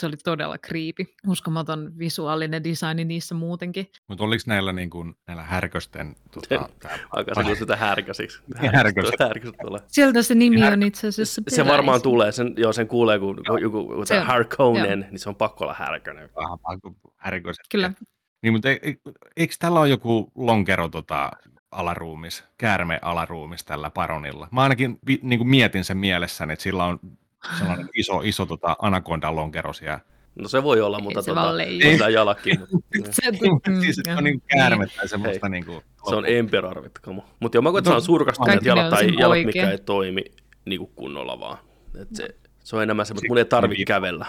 se 0.00 0.06
oli 0.06 0.16
todella 0.16 0.58
kriipi. 0.58 1.14
Uskomaton 1.28 1.98
visuaalinen 1.98 2.64
designi 2.64 3.04
niissä 3.04 3.34
muutenkin. 3.34 3.86
Mutta 4.08 4.24
oliko 4.24 4.42
näillä, 4.46 4.72
niin 4.72 4.90
kuin, 4.90 5.14
näillä 5.26 5.42
härkösten... 5.42 6.16
Tota, 6.30 6.68
tää- 6.80 6.98
Aika 7.10 7.44
se 7.44 7.54
sitä 7.54 7.76
härkäsiksi. 7.76 8.42
Härkäset. 8.74 9.14
Härkäset 9.20 9.54
tulee. 9.66 9.80
Sieltä 9.86 10.22
se 10.22 10.34
nimi 10.34 10.60
Har- 10.60 10.72
on 10.72 10.82
itse 10.82 11.08
asiassa 11.08 11.42
Se 11.48 11.64
varmaan 11.66 11.84
peräisin. 11.86 12.02
tulee, 12.02 12.32
sen, 12.32 12.54
joo, 12.56 12.72
sen 12.72 12.88
kuulee, 12.88 13.18
kun 13.18 13.40
joku 13.60 13.94
Se 14.04 14.14
se 14.14 14.20
on- 14.20 14.26
Harkonnen, 14.26 15.06
niin 15.10 15.18
se 15.18 15.28
on 15.28 15.36
pakko 15.36 15.64
olla 15.64 15.74
härkönen. 15.74 16.30
vähän 16.36 16.80
kuin 16.80 16.96
härköset. 17.16 17.64
Kyllä. 17.70 17.92
Niin, 18.44 18.52
mutta 18.52 18.70
e, 18.70 18.78
e, 18.82 18.94
eikö 19.36 19.54
tällä 19.58 19.80
ole 19.80 19.88
joku 19.88 20.32
lonkero 20.34 20.88
tota, 20.88 21.30
alaruumis, 21.70 22.44
käärme 22.58 22.98
alaruumis 23.02 23.64
tällä 23.64 23.90
paronilla? 23.90 24.48
Mä 24.52 24.62
ainakin 24.62 24.98
vi, 25.06 25.18
niin 25.22 25.38
kuin 25.38 25.48
mietin 25.48 25.84
sen 25.84 25.96
mielessäni, 25.96 26.52
että 26.52 26.62
sillä 26.62 26.84
on 26.84 27.00
sellainen 27.58 27.88
iso, 28.00 28.20
iso 28.24 28.46
tota, 28.46 28.76
anakondan 28.82 29.36
lonkero 29.36 29.72
siellä. 29.72 30.00
No 30.34 30.48
se 30.48 30.62
voi 30.62 30.80
olla, 30.80 31.00
mutta 31.00 31.22
se 31.22 31.30
tota, 31.30 31.40
mutta- 31.42 31.62
Se, 33.10 33.22
Mm, 33.68 33.80
siis 33.80 34.00
se 34.04 34.14
on 34.16 34.24
niin 34.24 34.40
kuin 34.40 34.48
käärme 34.58 34.86
tai 34.86 34.96
Hei, 34.98 35.08
semmoista 35.08 35.48
niin 35.48 35.66
kuin, 35.66 35.82
Se 36.08 36.14
on 36.14 36.24
Emperor, 36.26 36.82
vittu. 36.82 37.12
Mutta 37.40 37.56
joo, 37.56 37.62
mä 37.62 37.70
koen, 37.70 37.80
että 37.80 37.88
se 37.88 37.92
No, 37.92 37.96
on 37.96 38.02
surkastuneet 38.02 38.64
jalat 38.64 38.90
tai 38.90 39.06
jalat, 39.14 39.30
oikein. 39.30 39.46
mikä 39.46 39.70
ei 39.70 39.78
toimi 39.78 40.24
niin 40.64 40.78
kuin 40.78 40.90
kunnolla 40.96 41.40
vaan. 41.40 41.58
Et 42.00 42.08
se, 42.12 42.28
se 42.64 42.76
on 42.76 42.82
enemmän 42.82 43.06
semmoista, 43.06 43.24
että 43.26 43.30
mun 43.30 43.38
ei 43.38 43.44
tarvitse 43.44 43.84
kävellä. 43.84 44.26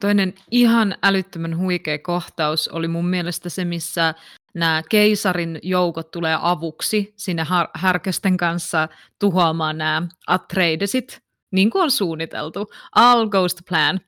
Toinen 0.00 0.34
ihan 0.50 0.94
älyttömän 1.02 1.58
huikea 1.58 1.98
kohtaus 1.98 2.68
oli 2.68 2.88
mun 2.88 3.06
mielestä 3.08 3.48
se, 3.48 3.64
missä 3.64 4.14
nämä 4.54 4.82
keisarin 4.90 5.58
joukot 5.62 6.10
tulee 6.10 6.38
avuksi 6.40 7.14
sinne 7.16 7.42
har- 7.42 7.70
härkösten 7.74 8.36
kanssa 8.36 8.88
tuhoamaan 9.18 9.78
nämä 9.78 10.02
Atreidesit, 10.26 11.22
niin 11.50 11.70
kuin 11.70 11.82
on 11.82 11.90
suunniteltu. 11.90 12.66
All 12.94 13.26
goes 13.26 13.54
to 13.54 13.62
plan. 13.68 14.00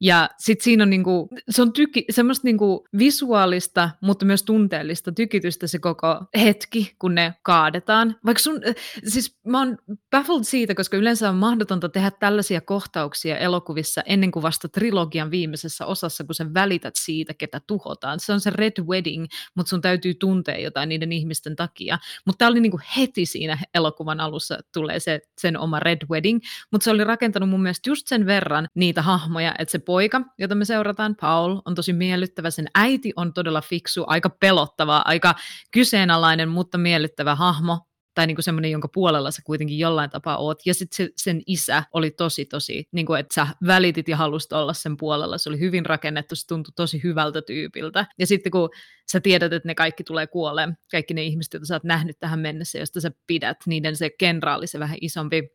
Ja 0.00 0.30
sitten 0.38 0.64
siinä 0.64 0.82
on, 0.82 0.90
niinku, 0.90 1.28
se 1.50 1.62
on 1.62 1.72
tyki, 1.72 2.04
semmoista 2.10 2.44
niinku 2.44 2.86
visuaalista, 2.98 3.90
mutta 4.00 4.24
myös 4.24 4.42
tunteellista 4.42 5.12
tykitystä 5.12 5.66
se 5.66 5.78
koko 5.78 6.20
hetki, 6.40 6.94
kun 6.98 7.14
ne 7.14 7.34
kaadetaan. 7.42 8.16
Vaikka 8.26 8.42
sun, 8.42 8.60
äh, 8.68 8.74
siis 9.04 9.38
mä 9.46 9.58
oon 9.58 9.78
baffled 10.10 10.44
siitä, 10.44 10.74
koska 10.74 10.96
yleensä 10.96 11.28
on 11.28 11.36
mahdotonta 11.36 11.88
tehdä 11.88 12.10
tällaisia 12.10 12.60
kohtauksia 12.60 13.38
elokuvissa 13.38 14.02
ennen 14.06 14.30
kuin 14.30 14.42
vasta 14.42 14.68
trilogian 14.68 15.30
viimeisessä 15.30 15.86
osassa, 15.86 16.24
kun 16.24 16.34
sä 16.34 16.54
välität 16.54 16.94
siitä, 16.96 17.34
ketä 17.34 17.60
tuhotaan. 17.66 18.20
Se 18.20 18.32
on 18.32 18.40
se 18.40 18.50
Red 18.50 18.82
Wedding, 18.82 19.26
mutta 19.54 19.70
sun 19.70 19.80
täytyy 19.80 20.14
tuntea 20.14 20.58
jotain 20.58 20.88
niiden 20.88 21.12
ihmisten 21.12 21.56
takia. 21.56 21.98
Mutta 22.24 22.38
tämä 22.38 22.48
oli 22.48 22.60
niinku 22.60 22.80
heti 22.96 23.26
siinä 23.26 23.58
elokuvan 23.74 24.20
alussa 24.20 24.58
tulee 24.72 25.00
se, 25.00 25.20
sen 25.38 25.58
oma 25.58 25.80
Red 25.80 25.98
Wedding, 26.10 26.40
mutta 26.72 26.84
se 26.84 26.90
oli 26.90 27.04
rakentanut 27.04 27.48
mun 27.48 27.62
mielestä 27.62 27.90
just 27.90 28.06
sen 28.06 28.26
verran 28.26 28.68
niitä 28.74 29.02
hahmoja, 29.02 29.54
että 29.58 29.72
se 29.72 29.78
poika, 29.86 30.20
jota 30.38 30.54
me 30.54 30.64
seurataan, 30.64 31.16
Paul, 31.20 31.60
on 31.64 31.74
tosi 31.74 31.92
miellyttävä. 31.92 32.50
Sen 32.50 32.66
äiti 32.74 33.12
on 33.16 33.32
todella 33.32 33.60
fiksu, 33.60 34.04
aika 34.06 34.30
pelottava, 34.30 35.02
aika 35.04 35.34
kyseenalainen, 35.72 36.48
mutta 36.48 36.78
miellyttävä 36.78 37.34
hahmo 37.34 37.78
tai 38.16 38.26
niin 38.26 38.34
kuin 38.36 38.44
semmoinen, 38.44 38.70
jonka 38.70 38.88
puolella 38.88 39.30
sä 39.30 39.42
kuitenkin 39.44 39.78
jollain 39.78 40.10
tapaa 40.10 40.36
oot. 40.36 40.58
Ja 40.66 40.74
sitten 40.74 40.96
se, 40.96 41.12
sen 41.16 41.42
isä 41.46 41.82
oli 41.92 42.10
tosi, 42.10 42.44
tosi, 42.44 42.88
niin 42.92 43.06
kuin, 43.06 43.20
että 43.20 43.34
sä 43.34 43.46
välitit 43.66 44.08
ja 44.08 44.16
halusit 44.16 44.52
olla 44.52 44.72
sen 44.72 44.96
puolella. 44.96 45.38
Se 45.38 45.48
oli 45.48 45.60
hyvin 45.60 45.86
rakennettu, 45.86 46.36
se 46.36 46.46
tuntui 46.46 46.72
tosi 46.76 47.00
hyvältä 47.02 47.42
tyypiltä. 47.42 48.06
Ja 48.18 48.26
sitten 48.26 48.52
kun 48.52 48.70
sä 49.12 49.20
tiedät, 49.20 49.52
että 49.52 49.68
ne 49.68 49.74
kaikki 49.74 50.04
tulee 50.04 50.26
kuoleen, 50.26 50.76
kaikki 50.90 51.14
ne 51.14 51.22
ihmiset, 51.22 51.52
joita 51.52 51.66
sä 51.66 51.74
oot 51.74 51.84
nähnyt 51.84 52.18
tähän 52.20 52.40
mennessä, 52.40 52.78
josta 52.78 53.00
sä 53.00 53.10
pidät, 53.26 53.56
niiden 53.66 53.96
se 53.96 54.10
kenraali, 54.10 54.66
se 54.66 54.78
vähän 54.78 54.98
isompi 55.00 55.48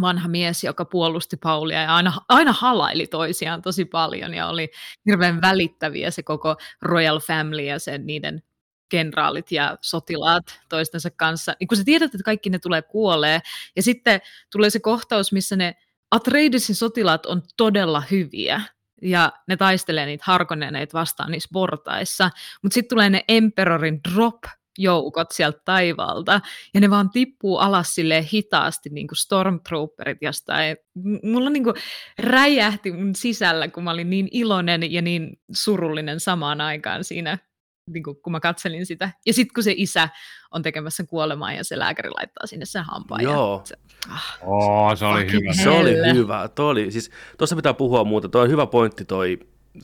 vanha 0.00 0.28
mies, 0.28 0.64
joka 0.64 0.84
puolusti 0.84 1.36
Paulia 1.36 1.82
ja 1.82 1.94
aina, 1.94 2.12
aina 2.28 2.52
halaili 2.52 3.06
toisiaan 3.06 3.62
tosi 3.62 3.84
paljon 3.84 4.34
ja 4.34 4.48
oli 4.48 4.70
hirveän 5.06 5.40
välittäviä 5.40 6.10
se 6.10 6.22
koko 6.22 6.56
royal 6.82 7.20
family 7.20 7.62
ja 7.62 7.78
se 7.78 7.98
niiden 7.98 8.42
kenraalit 8.88 9.52
ja 9.52 9.78
sotilaat 9.80 10.60
toistensa 10.68 11.10
kanssa. 11.10 11.54
Niin 11.60 11.68
kun 11.68 11.78
sä 11.78 11.84
tiedät, 11.84 12.14
että 12.14 12.24
kaikki 12.24 12.50
ne 12.50 12.58
tulee 12.58 12.82
kuolee 12.82 13.40
ja 13.76 13.82
sitten 13.82 14.20
tulee 14.52 14.70
se 14.70 14.80
kohtaus, 14.80 15.32
missä 15.32 15.56
ne 15.56 15.74
Atreidesin 16.10 16.74
sotilaat 16.74 17.26
on 17.26 17.42
todella 17.56 18.02
hyviä 18.10 18.62
ja 19.02 19.32
ne 19.48 19.56
taistelee 19.56 20.06
niitä 20.06 20.24
harkonneneita 20.26 20.98
vastaan 20.98 21.30
niissä 21.30 21.48
portaissa, 21.52 22.30
mutta 22.62 22.74
sitten 22.74 22.96
tulee 22.96 23.10
ne 23.10 23.24
Emperorin 23.28 24.00
drop 24.12 24.44
joukot 24.78 25.30
sieltä 25.30 25.60
taivaalta, 25.64 26.40
ja 26.74 26.80
ne 26.80 26.90
vaan 26.90 27.10
tippuu 27.10 27.58
alas 27.58 27.94
silleen 27.94 28.24
hitaasti, 28.32 28.90
niin 28.90 29.08
kuin 29.08 29.16
stormtrooperit 29.16 30.18
jostain. 30.20 30.76
Mulla 31.22 31.50
niin 31.50 31.64
kuin 31.64 31.76
räjähti 32.18 32.92
mun 32.92 33.14
sisällä, 33.14 33.68
kun 33.68 33.84
mä 33.84 33.90
olin 33.90 34.10
niin 34.10 34.28
iloinen 34.30 34.92
ja 34.92 35.02
niin 35.02 35.40
surullinen 35.52 36.20
samaan 36.20 36.60
aikaan 36.60 37.04
siinä, 37.04 37.38
niin 37.90 38.02
kuin, 38.02 38.16
kun 38.22 38.32
mä 38.32 38.40
katselin 38.40 38.86
sitä. 38.86 39.10
Ja 39.26 39.32
sitten 39.32 39.54
kun 39.54 39.64
se 39.64 39.74
isä 39.76 40.08
on 40.50 40.62
tekemässä 40.62 41.04
kuolemaa 41.04 41.52
ja 41.52 41.64
se 41.64 41.78
lääkäri 41.78 42.10
laittaa 42.10 42.46
sinne 42.46 42.64
sen 42.64 42.84
hampaan. 42.84 43.22
Joo. 43.22 43.60
Ja 43.60 43.66
se, 43.66 43.76
ah, 44.10 44.38
Oo, 44.42 44.96
se 44.96 45.04
oli 45.04 45.32
hyvä. 45.32 45.52
Se 45.52 45.68
oli 45.68 46.14
hyvä. 46.14 46.48
Toi 46.48 46.70
oli, 46.70 46.90
siis, 46.90 47.10
tuossa 47.38 47.56
pitää 47.56 47.74
puhua 47.74 48.04
muuta. 48.04 48.28
Toi 48.28 48.42
on 48.42 48.50
hyvä 48.50 48.66
pointti 48.66 49.04
toi 49.04 49.38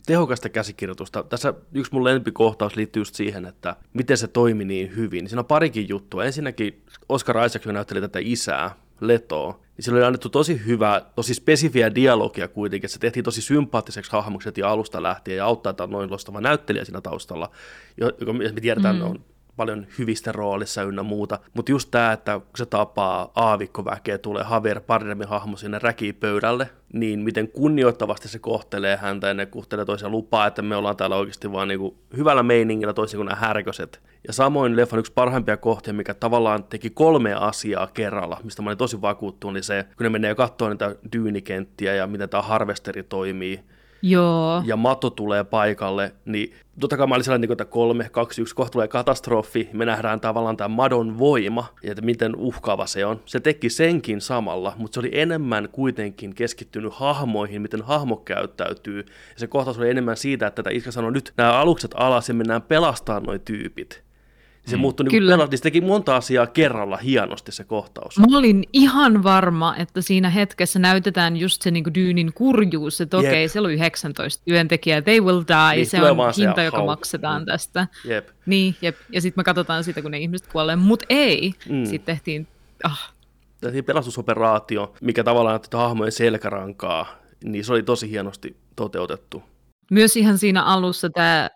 tehokasta 0.05 0.49
käsikirjoitusta. 0.49 1.23
Tässä 1.23 1.53
yksi 1.73 1.93
mun 1.93 2.03
lempikohtaus 2.03 2.75
liittyy 2.75 3.01
just 3.01 3.15
siihen, 3.15 3.45
että 3.45 3.75
miten 3.93 4.17
se 4.17 4.27
toimi 4.27 4.65
niin 4.65 4.95
hyvin. 4.95 5.29
Siinä 5.29 5.39
on 5.39 5.45
parikin 5.45 5.89
juttua. 5.89 6.25
Ensinnäkin 6.25 6.83
Oscar 7.09 7.45
Isaac, 7.45 7.65
näytteli 7.65 8.01
tätä 8.01 8.19
isää, 8.21 8.75
Letoa, 9.01 9.59
niin 9.77 9.85
sillä 9.85 9.97
oli 9.97 10.05
annettu 10.05 10.29
tosi 10.29 10.61
hyvää, 10.65 11.01
tosi 11.15 11.33
spesifiä 11.33 11.95
dialogia 11.95 12.47
kuitenkin. 12.47 12.89
Se 12.89 12.99
tehtiin 12.99 13.23
tosi 13.23 13.41
sympaattiseksi 13.41 14.11
hahmoksi 14.11 14.45
heti 14.45 14.63
alusta 14.63 15.03
lähtien 15.03 15.37
ja 15.37 15.45
auttaa 15.45 15.69
että 15.69 15.83
on 15.83 15.89
noin 15.89 16.11
loistava 16.11 16.41
näyttelijä 16.41 16.85
siinä 16.85 17.01
taustalla, 17.01 17.51
jo- 17.97 18.11
joka 18.19 18.33
me 18.33 18.51
tiedetään 18.61 18.95
Mm. 18.95 19.01
on 19.01 19.19
paljon 19.55 19.87
hyvistä 19.99 20.31
roolissa 20.31 20.83
ynnä 20.83 21.03
muuta. 21.03 21.39
Mutta 21.53 21.71
just 21.71 21.91
tämä, 21.91 22.11
että 22.11 22.39
kun 22.39 22.47
se 22.55 22.65
tapaa 22.65 23.31
aavikkoväkeä, 23.35 24.17
tulee 24.17 24.45
Javier 24.51 24.81
Bardemin 24.81 25.27
hahmo 25.27 25.57
sinne 25.57 25.79
räkipöydälle, 25.79 26.69
niin 26.93 27.19
miten 27.19 27.47
kunnioittavasti 27.47 28.27
se 28.27 28.39
kohtelee 28.39 28.97
häntä 28.97 29.27
ja 29.27 29.33
ne 29.33 29.45
kohtelee 29.45 29.85
toisia 29.85 30.09
lupaa, 30.09 30.47
että 30.47 30.61
me 30.61 30.75
ollaan 30.75 30.97
täällä 30.97 31.15
oikeasti 31.15 31.51
vaan 31.51 31.67
niinku 31.67 31.97
hyvällä 32.17 32.43
meiningillä 32.43 32.93
toisin 32.93 33.17
kuin 33.17 33.25
nämä 33.25 33.39
härköset. 33.39 34.01
Ja 34.27 34.33
samoin 34.33 34.75
leffan 34.75 34.99
yksi 34.99 35.11
parhaimpia 35.15 35.57
kohtia, 35.57 35.93
mikä 35.93 36.13
tavallaan 36.13 36.63
teki 36.63 36.89
kolme 36.89 37.33
asiaa 37.33 37.87
kerralla, 37.87 38.39
mistä 38.43 38.61
mä 38.61 38.69
olin 38.69 38.77
tosi 38.77 39.01
vakuuttunut, 39.01 39.53
niin 39.53 39.63
se, 39.63 39.85
kun 39.97 40.03
ne 40.03 40.09
menee 40.09 40.35
katsoa 40.35 40.69
niitä 40.69 40.95
dyynikenttiä 41.11 41.95
ja 41.95 42.07
miten 42.07 42.29
tämä 42.29 42.41
harvesteri 42.41 43.03
toimii, 43.03 43.59
Joo. 44.05 44.63
ja 44.65 44.77
mato 44.77 45.09
tulee 45.09 45.43
paikalle, 45.43 46.13
niin 46.25 46.53
totta 46.79 46.97
kai 46.97 47.07
mä 47.07 47.15
olin 47.15 47.23
sellainen, 47.23 47.47
niin 47.47 47.51
että 47.51 47.65
kolme, 47.65 48.09
kaksi, 48.11 48.41
yksi, 48.41 48.55
kohta 48.55 48.71
tulee 48.71 48.87
katastrofi, 48.87 49.69
me 49.73 49.85
nähdään 49.85 50.19
tavallaan 50.19 50.57
tämä 50.57 50.67
madon 50.67 51.19
voima, 51.19 51.65
ja 51.83 51.91
että 51.91 52.01
miten 52.01 52.35
uhkaava 52.35 52.85
se 52.85 53.05
on. 53.05 53.19
Se 53.25 53.39
teki 53.39 53.69
senkin 53.69 54.21
samalla, 54.21 54.73
mutta 54.77 54.93
se 54.93 54.99
oli 54.99 55.09
enemmän 55.13 55.69
kuitenkin 55.71 56.35
keskittynyt 56.35 56.93
hahmoihin, 56.93 57.61
miten 57.61 57.81
hahmo 57.81 58.15
käyttäytyy, 58.15 58.99
ja 58.99 59.05
se 59.39 59.47
kohtaus 59.47 59.77
oli 59.77 59.89
enemmän 59.89 60.17
siitä, 60.17 60.47
että 60.47 60.63
tätä 60.63 60.75
iskä 60.75 60.91
sanoi, 60.91 61.11
nyt 61.11 61.33
nämä 61.37 61.53
alukset 61.53 61.91
alas 61.95 62.27
ja 62.27 62.33
mennään 62.33 62.61
pelastaa 62.61 63.19
noin 63.19 63.41
tyypit. 63.41 64.02
Se 64.65 64.75
mm. 64.75 64.79
muuttui 64.81 65.05
niin 65.05 65.23
niin 65.23 65.57
se 65.57 65.61
teki 65.63 65.81
monta 65.81 66.15
asiaa 66.15 66.47
kerralla 66.47 66.97
hienosti 66.97 67.51
se 67.51 67.63
kohtaus. 67.63 68.19
Mä 68.19 68.37
olin 68.37 68.63
ihan 68.73 69.23
varma, 69.23 69.75
että 69.75 70.01
siinä 70.01 70.29
hetkessä 70.29 70.79
näytetään 70.79 71.37
just 71.37 71.61
se 71.61 71.71
niin 71.71 71.93
Dyynin 71.95 72.33
kurjuus, 72.33 73.01
että 73.01 73.17
okei, 73.17 73.41
Jep. 73.41 73.51
siellä 73.51 73.67
on 73.67 73.73
19 73.73 74.43
työntekijää, 74.45 75.01
they 75.01 75.19
will 75.21 75.41
die, 75.47 75.75
Niin, 75.75 75.85
se 75.87 76.03
on 76.03 76.17
vaan 76.17 76.33
se 76.33 76.41
hinta, 76.41 76.63
joka 76.63 76.77
hau- 76.77 76.85
maksetaan 76.85 77.41
Mm. 77.41 77.45
tästä. 77.45 77.87
Jep. 78.05 78.27
Niin, 78.45 78.75
jep. 78.81 78.95
ja 79.11 79.21
sitten 79.21 79.39
me 79.39 79.43
katsotaan 79.43 79.83
sitä, 79.83 80.01
kun 80.01 80.11
ne 80.11 80.19
ihmiset 80.19 80.47
kuolee, 80.47 80.75
mutta 80.75 81.05
ei. 81.09 81.53
Mm. 81.69 81.75
Mm. 81.75 81.85
Sitten 81.85 82.15
tehtiin, 82.15 82.47
ah, 82.83 83.13
tehtiin 83.61 83.83
pelastusoperaatio, 83.85 84.93
mikä 85.01 85.23
tavallaan 85.23 85.53
näytti 85.53 85.77
hahmojen 85.77 86.11
selkärankaa, 86.11 87.15
niin 87.43 87.65
se 87.65 87.73
oli 87.73 87.83
tosi 87.83 88.09
hienosti 88.09 88.57
toteutettu. 88.75 89.43
Myös 89.91 90.17
ihan 90.17 90.37
siinä 90.37 90.63
alussa 90.63 91.09
tämä 91.09 91.49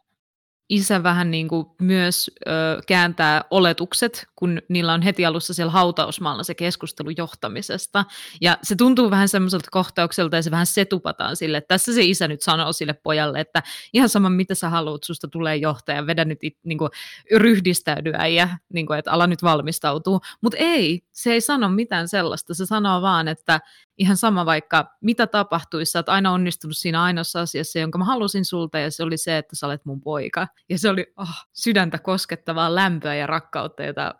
isä 0.70 1.04
vähän 1.04 1.32
niin 1.32 1.48
kuin 1.48 1.68
myös 1.82 2.32
ö, 2.48 2.52
kääntää 2.88 3.44
oletukset, 3.52 4.28
kun 4.36 4.62
niillä 4.70 4.94
on 4.94 5.02
heti 5.02 5.26
alussa 5.26 5.54
siellä 5.54 5.72
hautausmaalla 5.72 6.44
se 6.44 6.56
keskustelu 6.56 7.10
johtamisesta. 7.10 8.06
Ja 8.42 8.58
se 8.64 8.76
tuntuu 8.76 9.10
vähän 9.10 9.30
semmoiselta 9.30 9.68
kohtaukselta 9.72 10.36
ja 10.36 10.42
se 10.42 10.52
vähän 10.52 10.66
setupataan 10.66 11.36
sille, 11.36 11.58
että 11.58 11.68
tässä 11.68 11.94
se 11.94 12.04
isä 12.04 12.28
nyt 12.28 12.42
sanoo 12.42 12.74
sille 12.74 12.94
pojalle, 12.94 13.40
että 13.40 13.64
ihan 13.94 14.10
sama 14.10 14.30
mitä 14.30 14.56
sä 14.56 14.70
haluat, 14.70 15.04
susta 15.04 15.28
tulee 15.28 15.56
johtaja, 15.56 16.08
vedä 16.08 16.26
nyt 16.26 16.40
it, 16.42 16.58
niin 16.64 16.78
kuin, 16.78 16.92
ryhdistäydy 17.36 18.12
äijä, 18.18 18.58
niin 18.74 18.86
kuin, 18.86 19.00
että 19.00 19.12
ala 19.12 19.28
nyt 19.28 19.44
valmistautuu. 19.44 20.22
Mutta 20.42 20.58
ei, 20.58 21.02
se 21.12 21.34
ei 21.34 21.42
sano 21.42 21.70
mitään 21.70 22.08
sellaista, 22.08 22.54
se 22.54 22.66
sanoo 22.66 23.02
vaan, 23.02 23.28
että 23.28 23.62
ihan 23.98 24.18
sama 24.18 24.46
vaikka 24.46 24.86
mitä 25.02 25.28
tapahtuisi, 25.28 25.92
sä 25.92 26.00
oot 26.00 26.10
aina 26.10 26.32
onnistunut 26.32 26.78
siinä 26.78 27.04
ainoassa 27.04 27.42
asiassa, 27.42 27.80
jonka 27.80 27.98
mä 27.98 28.06
halusin 28.06 28.46
sulta, 28.46 28.80
ja 28.80 28.92
se 28.92 29.04
oli 29.04 29.18
se, 29.18 29.38
että 29.38 29.56
sä 29.56 29.68
olet 29.68 29.86
mun 29.86 30.02
poika. 30.02 30.48
Ja 30.70 30.80
se 30.80 30.90
oli 30.90 31.14
oh, 31.18 31.30
sydäntä 31.54 32.00
koskettavaa 32.00 32.76
lämpöä 32.76 33.16
ja 33.16 33.28
rakkautta, 33.28 33.84
jota 33.84 34.16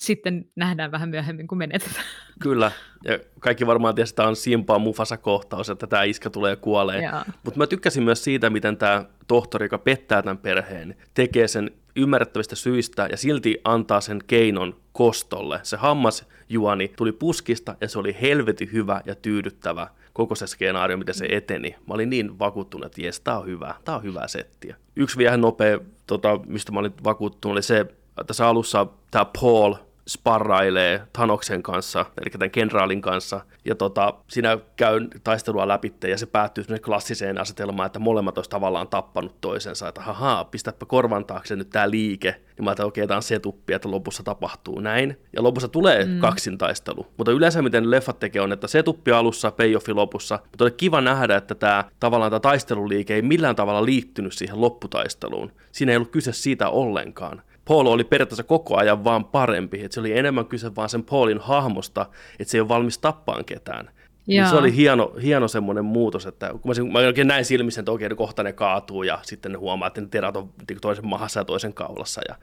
sitten 0.00 0.44
nähdään 0.56 0.92
vähän 0.92 1.08
myöhemmin, 1.08 1.46
kun 1.46 1.58
menetetään. 1.58 2.04
Kyllä, 2.40 2.72
ja 3.04 3.18
kaikki 3.40 3.66
varmaan 3.66 4.00
että 4.00 4.14
tämä 4.14 4.28
on 4.28 4.36
Simpaa 4.36 4.78
Mufasa-kohtaus, 4.78 5.70
että 5.70 5.86
tämä 5.86 6.02
iskä 6.02 6.30
tulee 6.30 6.56
kuolee. 6.56 7.10
Mutta 7.44 7.58
mä 7.58 7.66
tykkäsin 7.66 8.02
myös 8.02 8.24
siitä, 8.24 8.50
miten 8.50 8.76
tämä 8.76 9.04
tohtori, 9.26 9.64
joka 9.64 9.78
pettää 9.78 10.22
tämän 10.22 10.38
perheen, 10.38 10.96
tekee 11.14 11.48
sen 11.48 11.70
ymmärrettävistä 11.96 12.56
syistä 12.56 13.08
ja 13.10 13.16
silti 13.16 13.60
antaa 13.64 14.00
sen 14.00 14.18
keinon 14.26 14.76
kostolle. 14.92 15.60
Se 15.62 15.76
hammasjuoni 15.76 16.92
tuli 16.96 17.12
puskista 17.12 17.76
ja 17.80 17.88
se 17.88 17.98
oli 17.98 18.16
helvetin 18.20 18.72
hyvä 18.72 19.00
ja 19.04 19.14
tyydyttävä 19.14 19.88
koko 20.12 20.34
se 20.34 20.46
skenaario, 20.46 20.96
miten 20.96 21.14
se 21.14 21.26
eteni. 21.30 21.70
Mä 21.70 21.94
olin 21.94 22.10
niin 22.10 22.38
vakuuttunut, 22.38 22.86
että 22.86 23.02
jes, 23.02 23.20
tää 23.20 23.38
on 23.38 23.46
hyvä, 23.46 23.74
tää 23.84 23.96
on 23.96 24.02
hyvää 24.02 24.28
settiä. 24.28 24.76
Yksi 24.96 25.18
vielä 25.18 25.36
nopea, 25.36 25.78
tota, 26.06 26.40
mistä 26.46 26.72
mä 26.72 26.80
olin 26.80 26.92
vakuuttunut, 27.04 27.52
oli 27.52 27.62
se, 27.62 27.80
että 27.80 28.24
tässä 28.26 28.48
alussa 28.48 28.86
tämä 29.10 29.24
Paul 29.40 29.74
sparrailee 30.10 31.02
Thanoksen 31.12 31.62
kanssa, 31.62 32.06
eli 32.20 32.30
tämän 32.30 32.50
kenraalin 32.50 33.00
kanssa, 33.00 33.40
ja 33.64 33.74
tota, 33.74 34.14
siinä 34.28 34.58
käy 34.76 35.08
taistelua 35.24 35.68
läpi, 35.68 35.94
ja 36.06 36.18
se 36.18 36.26
päättyy 36.26 36.64
klassiseen 36.84 37.40
asetelmaan, 37.40 37.86
että 37.86 37.98
molemmat 37.98 38.38
olisi 38.38 38.50
tavallaan 38.50 38.88
tappanut 38.88 39.40
toisensa, 39.40 39.88
että 39.88 40.00
haha, 40.00 40.44
pistäpä 40.44 40.86
korvan 40.86 41.24
taakse 41.24 41.56
nyt 41.56 41.70
tämä 41.70 41.90
liike, 41.90 42.30
niin 42.30 42.64
mä 42.64 42.70
ajattelin, 42.70 42.88
okei, 42.88 43.06
tämä 43.06 43.16
on 43.16 43.22
setuppi, 43.22 43.72
että 43.72 43.90
lopussa 43.90 44.22
tapahtuu 44.22 44.80
näin, 44.80 45.18
ja 45.36 45.42
lopussa 45.42 45.68
tulee 45.68 46.04
mm. 46.04 46.18
kaksintaistelu, 46.18 47.06
mutta 47.16 47.32
yleensä 47.32 47.62
miten 47.62 47.90
leffat 47.90 48.18
tekee 48.18 48.42
on, 48.42 48.52
että 48.52 48.66
setuppi 48.66 49.12
alussa, 49.12 49.50
payoffi 49.50 49.92
lopussa, 49.92 50.38
mutta 50.44 50.64
oli 50.64 50.70
kiva 50.70 51.00
nähdä, 51.00 51.36
että 51.36 51.54
tämä 51.54 51.84
tavallaan 52.00 52.30
tämä 52.30 52.40
taisteluliike 52.40 53.14
ei 53.14 53.22
millään 53.22 53.56
tavalla 53.56 53.84
liittynyt 53.84 54.32
siihen 54.32 54.60
lopputaisteluun, 54.60 55.52
siinä 55.72 55.92
ei 55.92 55.96
ollut 55.96 56.10
kyse 56.10 56.32
siitä 56.32 56.68
ollenkaan, 56.68 57.42
Paul 57.70 57.86
oli 57.86 58.04
periaatteessa 58.04 58.42
koko 58.42 58.76
ajan 58.76 59.04
vaan 59.04 59.24
parempi, 59.24 59.82
että 59.84 59.94
se 59.94 60.00
oli 60.00 60.18
enemmän 60.18 60.46
kyse 60.46 60.76
vaan 60.76 60.88
sen 60.88 61.04
Paulin 61.04 61.38
hahmosta, 61.38 62.06
että 62.38 62.50
se 62.50 62.56
ei 62.56 62.60
ole 62.60 62.68
valmis 62.68 62.98
tappaan 62.98 63.44
ketään. 63.44 63.90
Niin 64.26 64.48
se 64.48 64.56
oli 64.56 64.76
hieno, 64.76 65.12
hieno 65.22 65.48
semmoinen 65.48 65.84
muutos, 65.84 66.26
että 66.26 66.50
kun 66.50 66.60
mä, 66.64 66.92
mä 66.92 66.98
oikein 66.98 67.28
näin 67.28 67.44
silmissä, 67.44 67.80
että 67.80 67.92
okei, 67.92 68.08
no 68.08 68.16
kohta 68.16 68.42
ne 68.42 68.52
kaatuu 68.52 69.02
ja 69.02 69.18
sitten 69.22 69.52
ne 69.52 69.58
huomaa, 69.58 69.88
että 69.88 70.00
ne 70.00 70.06
terät 70.10 70.36
on 70.36 70.52
niinku 70.68 70.80
toisen 70.80 71.06
mahassa 71.06 71.40
ja 71.40 71.44
toisen 71.44 71.74
kaulassa. 71.74 72.20
Ja, 72.28 72.34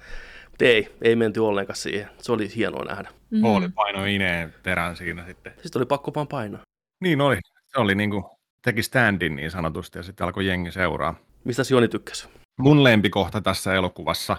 mutta 0.49 0.65
ei, 0.65 0.95
ei 1.01 1.15
menty 1.15 1.39
ollenkaan 1.39 1.77
siihen. 1.77 2.09
Se 2.17 2.31
oli 2.31 2.55
hienoa 2.55 2.85
nähdä. 2.85 3.09
Mm. 3.29 3.41
Pauli 3.41 3.69
painoi 3.69 4.15
ineen 4.15 4.53
terän 4.63 4.95
siinä 4.95 5.25
sitten. 5.25 5.53
Sitten 5.61 5.79
oli 5.79 5.85
pakko 5.85 6.11
vaan 6.15 6.27
painaa. 6.27 6.61
Niin 7.01 7.21
oli. 7.21 7.39
Se 7.65 7.79
oli 7.79 7.95
niin 7.95 8.09
kuin, 8.09 8.23
teki 8.61 8.83
standin 8.83 9.35
niin 9.35 9.51
sanotusti 9.51 9.99
ja 9.99 10.03
sitten 10.03 10.25
alkoi 10.25 10.45
jengi 10.45 10.71
seuraa. 10.71 11.15
Mistä 11.43 11.63
Joni 11.71 11.87
tykkäsi? 11.87 12.27
Mun 12.57 12.83
lempikohta 12.83 13.41
tässä 13.41 13.73
elokuvassa, 13.73 14.37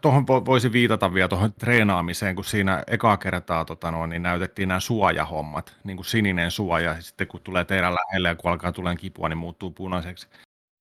tuohon 0.00 0.26
voisi 0.26 0.72
viitata 0.72 1.14
vielä 1.14 1.28
tuohon 1.28 1.52
treenaamiseen, 1.52 2.34
kun 2.34 2.44
siinä 2.44 2.84
ekaa 2.86 3.16
kertaa 3.16 3.64
tota 3.64 3.90
noin, 3.90 4.10
niin 4.10 4.22
näytettiin 4.22 4.68
nämä 4.68 4.80
suojahommat, 4.80 5.76
niin 5.84 5.96
kuin 5.96 6.06
sininen 6.06 6.50
suoja, 6.50 6.94
ja 6.94 7.00
sitten 7.00 7.26
kun 7.26 7.40
tulee 7.40 7.64
teidän 7.64 7.94
lähelle 7.94 8.28
ja 8.28 8.34
kun 8.34 8.50
alkaa 8.50 8.72
tulee 8.72 8.96
kipua, 8.96 9.28
niin 9.28 9.38
muuttuu 9.38 9.70
punaiseksi. 9.70 10.28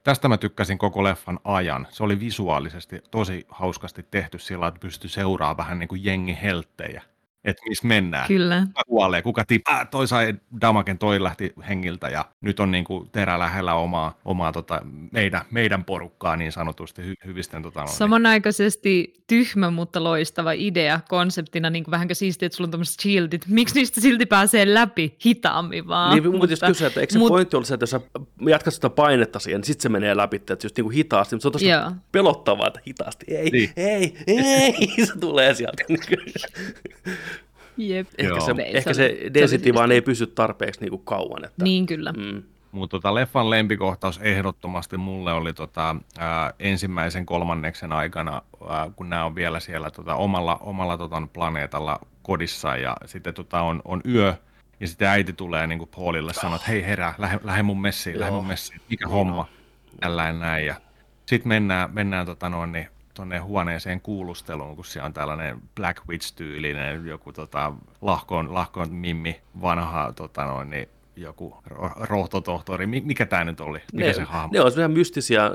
Tästä 0.04 0.28
mä 0.28 0.38
tykkäsin 0.38 0.78
koko 0.78 1.04
leffan 1.04 1.40
ajan. 1.44 1.88
Se 1.90 2.04
oli 2.04 2.20
visuaalisesti 2.20 3.02
tosi 3.12 3.46
hauskasti 3.50 4.06
tehty 4.12 4.40
sillä, 4.40 4.68
että 4.68 4.80
pystyi 4.80 5.10
seuraamaan 5.10 5.58
vähän 5.58 5.80
niin 5.80 5.90
kuin 5.90 6.06
jengi 6.06 6.38
helttejä, 6.42 7.04
että 7.44 7.64
missä 7.70 7.88
mennään 7.88 8.28
Kyllä. 8.28 8.64
kuka 8.68 8.82
kuolee, 8.88 9.22
kuka 9.22 9.46
tippaa, 9.46 9.86
toi 9.86 10.08
sai 10.08 10.34
damaken, 10.62 10.98
toi 10.98 11.24
lähti 11.24 11.54
hengiltä 11.68 12.10
ja 12.10 12.26
nyt 12.42 12.60
on 12.60 12.72
niin 12.72 12.84
kuin 12.84 13.10
terä 13.12 13.40
lähellä 13.40 13.74
omaa, 13.74 14.20
omaa 14.26 14.52
tota, 14.52 14.82
meidän, 15.12 15.42
meidän 15.52 15.84
porukkaa 15.84 16.36
niin 16.36 16.52
sanotusti 16.52 17.06
hy, 17.06 17.14
hyvisten 17.26 17.64
tota, 17.64 17.80
noin, 17.80 17.92
Samanaikaisesti 17.92 19.14
tyhmä, 19.28 19.72
mutta 19.72 20.04
loistava 20.04 20.52
idea 20.52 21.00
konseptina, 21.10 21.70
niin 21.70 21.84
kuin 21.84 21.92
vähänkö 21.92 22.16
siistiä, 22.16 22.46
että 22.46 22.56
sulla 22.56 22.68
on 22.68 22.72
tämmöiset 22.72 23.00
shieldit. 23.02 23.48
Miksi 23.48 23.76
niistä 23.76 24.02
silti 24.02 24.26
pääsee 24.26 24.74
läpi 24.74 25.18
hitaammin 25.26 25.88
vaan? 25.88 26.12
Niin, 26.12 26.32
mun 26.32 26.42
pitäisi 26.42 26.66
kysyä, 26.66 26.88
että 26.88 27.00
eikö 27.00 27.14
se 27.14 27.20
mut- 27.20 27.30
pointti 27.30 27.56
ole 27.58 27.66
se, 27.66 27.74
että 27.74 27.84
jos 27.84 27.90
sä 27.90 28.02
jatkat 28.48 28.74
sitä 28.74 28.90
painetta 28.90 29.40
siihen, 29.40 29.60
niin 29.60 29.66
sitten 29.66 29.84
se 29.84 29.90
menee 29.90 30.18
läpi, 30.18 30.36
että 30.36 30.58
just 30.64 30.78
niin 30.78 30.86
kuin 30.86 30.96
hitaasti, 30.96 31.36
mutta 31.36 31.42
se 31.42 31.48
on 31.48 31.52
tosi 31.52 31.68
Joo. 31.70 31.92
pelottavaa, 32.12 32.68
että 32.68 32.80
hitaasti, 32.88 33.26
ei, 33.30 33.50
Niin. 33.50 33.70
ei, 33.76 34.18
ei, 34.28 34.74
se 35.08 35.20
tulee 35.20 35.56
sieltä. 35.56 35.84
Jep. 37.80 38.08
ehkä 38.18 38.24
Joo. 38.34 38.40
se, 38.40 38.52
Ei, 38.52 38.78
ehkä 38.78 38.94
se 38.94 38.98
se, 38.98 39.06
oli- 39.14 39.24
se 39.24 39.34
density 39.34 39.74
vaan 39.74 39.92
ei 39.92 40.02
pysy 40.02 40.28
tarpeeksi 40.28 40.82
niin 40.82 40.90
kuin 40.90 41.02
kauan. 41.06 41.46
Että, 41.46 41.64
Niin 41.64 41.86
kyllä. 41.86 42.12
mm, 42.12 42.44
Mutta 42.72 42.98
tota, 42.98 43.16
leffan 43.16 43.50
lempikohtaus 43.50 44.20
ehdottomasti 44.24 44.98
mulle 44.98 45.34
oli 45.34 45.54
tota, 45.54 45.96
ää, 46.18 46.54
ensimmäisen 46.60 47.26
kolmanneksen 47.26 47.92
aikana, 47.92 48.42
ää, 48.70 48.90
kun 48.96 49.10
nämä 49.10 49.26
on 49.26 49.36
vielä 49.36 49.60
siellä 49.60 49.92
tota, 49.92 50.16
omalla, 50.16 50.58
omalla 50.62 50.98
tota, 50.98 51.22
planeetalla 51.34 52.00
kodissa 52.24 52.76
ja 52.76 52.98
sitten 53.06 53.34
tota, 53.34 53.62
on, 53.62 53.82
on 53.86 54.02
yö 54.08 54.34
ja 54.80 54.88
sitten 54.88 55.08
äiti 55.08 55.34
tulee 55.34 55.68
niin 55.68 55.80
kuin 55.80 55.90
Paulille 55.96 56.34
sanoo, 56.34 56.56
että 56.56 56.68
hei 56.72 56.86
herää, 56.86 57.14
lähde, 57.18 57.40
lähde 57.44 57.64
mun 57.64 57.82
messiin, 57.82 58.20
lähde 58.20 58.32
mun 58.32 58.48
messiin, 58.48 58.82
mikä 58.90 59.08
homma, 59.08 59.48
tällainen 60.00 60.40
näin. 60.40 60.66
Ja 60.66 60.76
sitten 61.26 61.48
mennään, 61.50 61.90
mennään 61.94 62.26
tota, 62.26 62.50
noin, 62.50 62.72
niin, 62.72 62.88
tuonne 63.20 63.38
huoneeseen 63.40 64.02
kuulusteluun, 64.02 64.76
kun 64.76 64.86
siellä 64.86 65.06
on 65.06 65.14
tällainen 65.14 65.62
Black 65.76 65.98
Witch-tyylinen 66.10 67.06
joku 67.08 67.34
tota, 67.34 67.74
lahkoon, 68.02 68.54
lahkoon 68.54 68.94
mimmi, 68.94 69.42
vanha 69.62 70.14
tota, 70.16 70.46
noin, 70.46 70.70
niin, 70.70 70.90
joku 71.16 71.58
ro- 71.70 71.92
rohtotohtori. 72.06 72.88
Mi- 72.88 73.02
mikä 73.06 73.26
tämä 73.26 73.44
nyt 73.44 73.60
oli? 73.62 73.80
Mikä 73.94 74.08
ne, 74.08 74.14
se 74.14 74.22
hahmo? 74.24 74.50
ne 74.54 74.62
on 74.62 74.72
semmoisia 74.72 74.98
mystisiä 74.98 75.52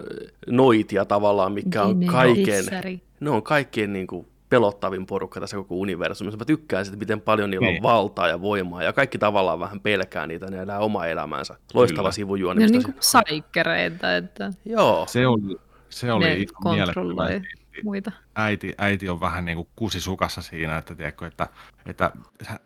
noitia 0.46 1.04
tavallaan, 1.04 1.52
mikä 1.52 1.82
on 1.82 2.00
Tissäri. 2.34 3.02
ne 3.20 3.30
on 3.30 3.42
kaikkein 3.42 3.92
niin 3.92 4.06
kuin 4.06 4.26
pelottavin 4.48 5.06
porukka 5.06 5.40
tässä 5.40 5.56
koko 5.56 5.74
universumissa. 5.74 6.38
Mä 6.38 6.44
tykkään 6.44 6.84
siitä, 6.84 6.98
miten 6.98 7.20
paljon 7.20 7.50
niillä 7.50 7.66
Niin. 7.66 7.76
on 7.76 7.82
valtaa 7.82 8.28
ja 8.28 8.40
voimaa, 8.40 8.82
ja 8.82 8.92
kaikki 8.92 9.18
tavallaan 9.18 9.60
vähän 9.60 9.80
pelkää 9.80 10.26
niitä, 10.26 10.46
ne 10.50 10.58
elää 10.62 10.78
omaa 10.78 11.06
elämäänsä. 11.06 11.54
Loistava 11.74 12.02
Kyllä. 12.02 12.12
sivujuoni. 12.12 12.58
Ne 12.58 12.64
on 12.66 12.70
niin 12.72 12.82
kuin 12.82 12.96
saikkereita, 13.00 14.16
että 14.16 14.50
Joo, 14.64 15.04
Se 15.08 15.26
oli, 15.26 15.56
se 15.94 16.12
oli 16.12 16.24
ne 16.24 16.34
ihan 16.34 16.46
kontrolloi 16.62 17.26
mielettömän 17.26 17.64
muita. 17.82 18.12
äiti, 18.34 18.74
äiti 18.78 19.08
on 19.08 19.20
vähän 19.20 19.44
niin 19.44 19.56
kuin 19.56 19.68
kusisukassa 19.76 20.42
siinä, 20.42 20.78
että, 20.78 20.94
tiedätkö, 20.94 21.26
että, 21.26 21.48
että 21.86 22.10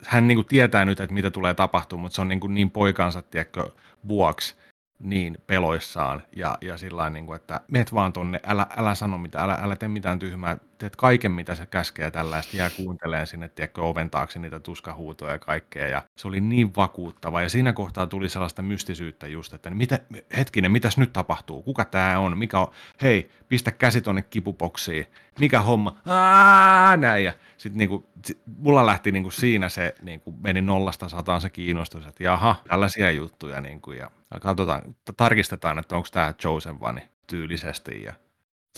hän 0.04 0.28
niin 0.28 0.36
kuin 0.36 0.46
tietää 0.46 0.84
nyt, 0.84 1.00
että 1.00 1.14
mitä 1.14 1.30
tulee 1.30 1.54
tapahtumaan, 1.54 2.02
mutta 2.02 2.16
se 2.16 2.20
on 2.20 2.28
niin, 2.28 2.40
kuin 2.40 2.54
niin 2.54 2.70
poikansa 2.70 3.22
tiedätkö, 3.22 3.70
vuoksi 4.08 4.56
niin 4.98 5.38
peloissaan 5.46 6.22
ja, 6.36 6.58
ja 6.60 6.76
sillä 6.76 7.10
niin 7.10 7.26
kuin, 7.26 7.36
että 7.36 7.60
meet 7.68 7.94
vaan 7.94 8.12
tonne, 8.12 8.40
älä, 8.46 8.66
älä 8.76 8.94
sano 8.94 9.18
mitään, 9.18 9.44
älä, 9.44 9.58
älä 9.62 9.76
tee 9.76 9.88
mitään 9.88 10.18
tyhmää, 10.18 10.56
teet 10.78 10.96
kaiken 10.96 11.32
mitä 11.32 11.54
se 11.54 11.66
käskee 11.66 12.10
tällaista, 12.10 12.56
jää 12.56 12.70
kuunteleen 12.70 13.26
sinne, 13.26 13.48
tiedätkö, 13.48 13.82
oven 13.82 14.10
taakse 14.10 14.38
niitä 14.38 14.60
tuskahuutoja 14.60 15.32
ja 15.32 15.38
kaikkea. 15.38 15.88
Ja 15.88 16.02
se 16.16 16.28
oli 16.28 16.40
niin 16.40 16.76
vakuuttava. 16.76 17.42
Ja 17.42 17.48
siinä 17.48 17.72
kohtaa 17.72 18.06
tuli 18.06 18.28
sellaista 18.28 18.62
mystisyyttä 18.62 19.26
just, 19.26 19.54
että 19.54 19.70
mitä, 19.70 19.98
hetkinen, 20.36 20.72
mitäs 20.72 20.98
nyt 20.98 21.12
tapahtuu, 21.12 21.62
kuka 21.62 21.84
tämä 21.84 22.18
on, 22.18 22.38
mikä 22.38 22.60
on, 22.60 22.68
hei, 23.02 23.30
pistä 23.48 23.72
käsi 23.72 24.00
tonne 24.00 24.22
kipupoksiin, 24.22 25.06
mikä 25.40 25.60
homma, 25.60 25.96
Aa, 26.06 26.96
näin 26.96 27.24
ja 27.24 27.32
sitten 27.58 27.78
niinku, 27.78 28.06
sit, 28.24 28.40
mulla 28.58 28.86
lähti 28.86 29.12
niinku 29.12 29.30
siinä 29.30 29.68
se, 29.68 29.94
niinku, 30.02 30.32
meni 30.32 30.60
nollasta 30.60 31.08
sataan 31.08 31.40
se 31.40 31.50
kiinnostus, 31.50 32.06
että 32.06 32.24
jaha, 32.24 32.56
tällaisia 32.68 33.10
juttuja 33.10 33.60
niinku, 33.60 33.92
ja 33.92 34.10
katsotaan, 34.40 34.96
tarkistetaan, 35.16 35.78
että 35.78 35.96
onko 35.96 36.08
tämä 36.12 36.32
Chosen 36.32 36.76
One 36.80 37.08
tyylisesti 37.26 38.02
ja 38.02 38.14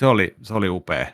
se 0.00 0.06
oli, 0.06 0.36
se 0.42 0.54
oli 0.54 0.68
upea, 0.68 1.06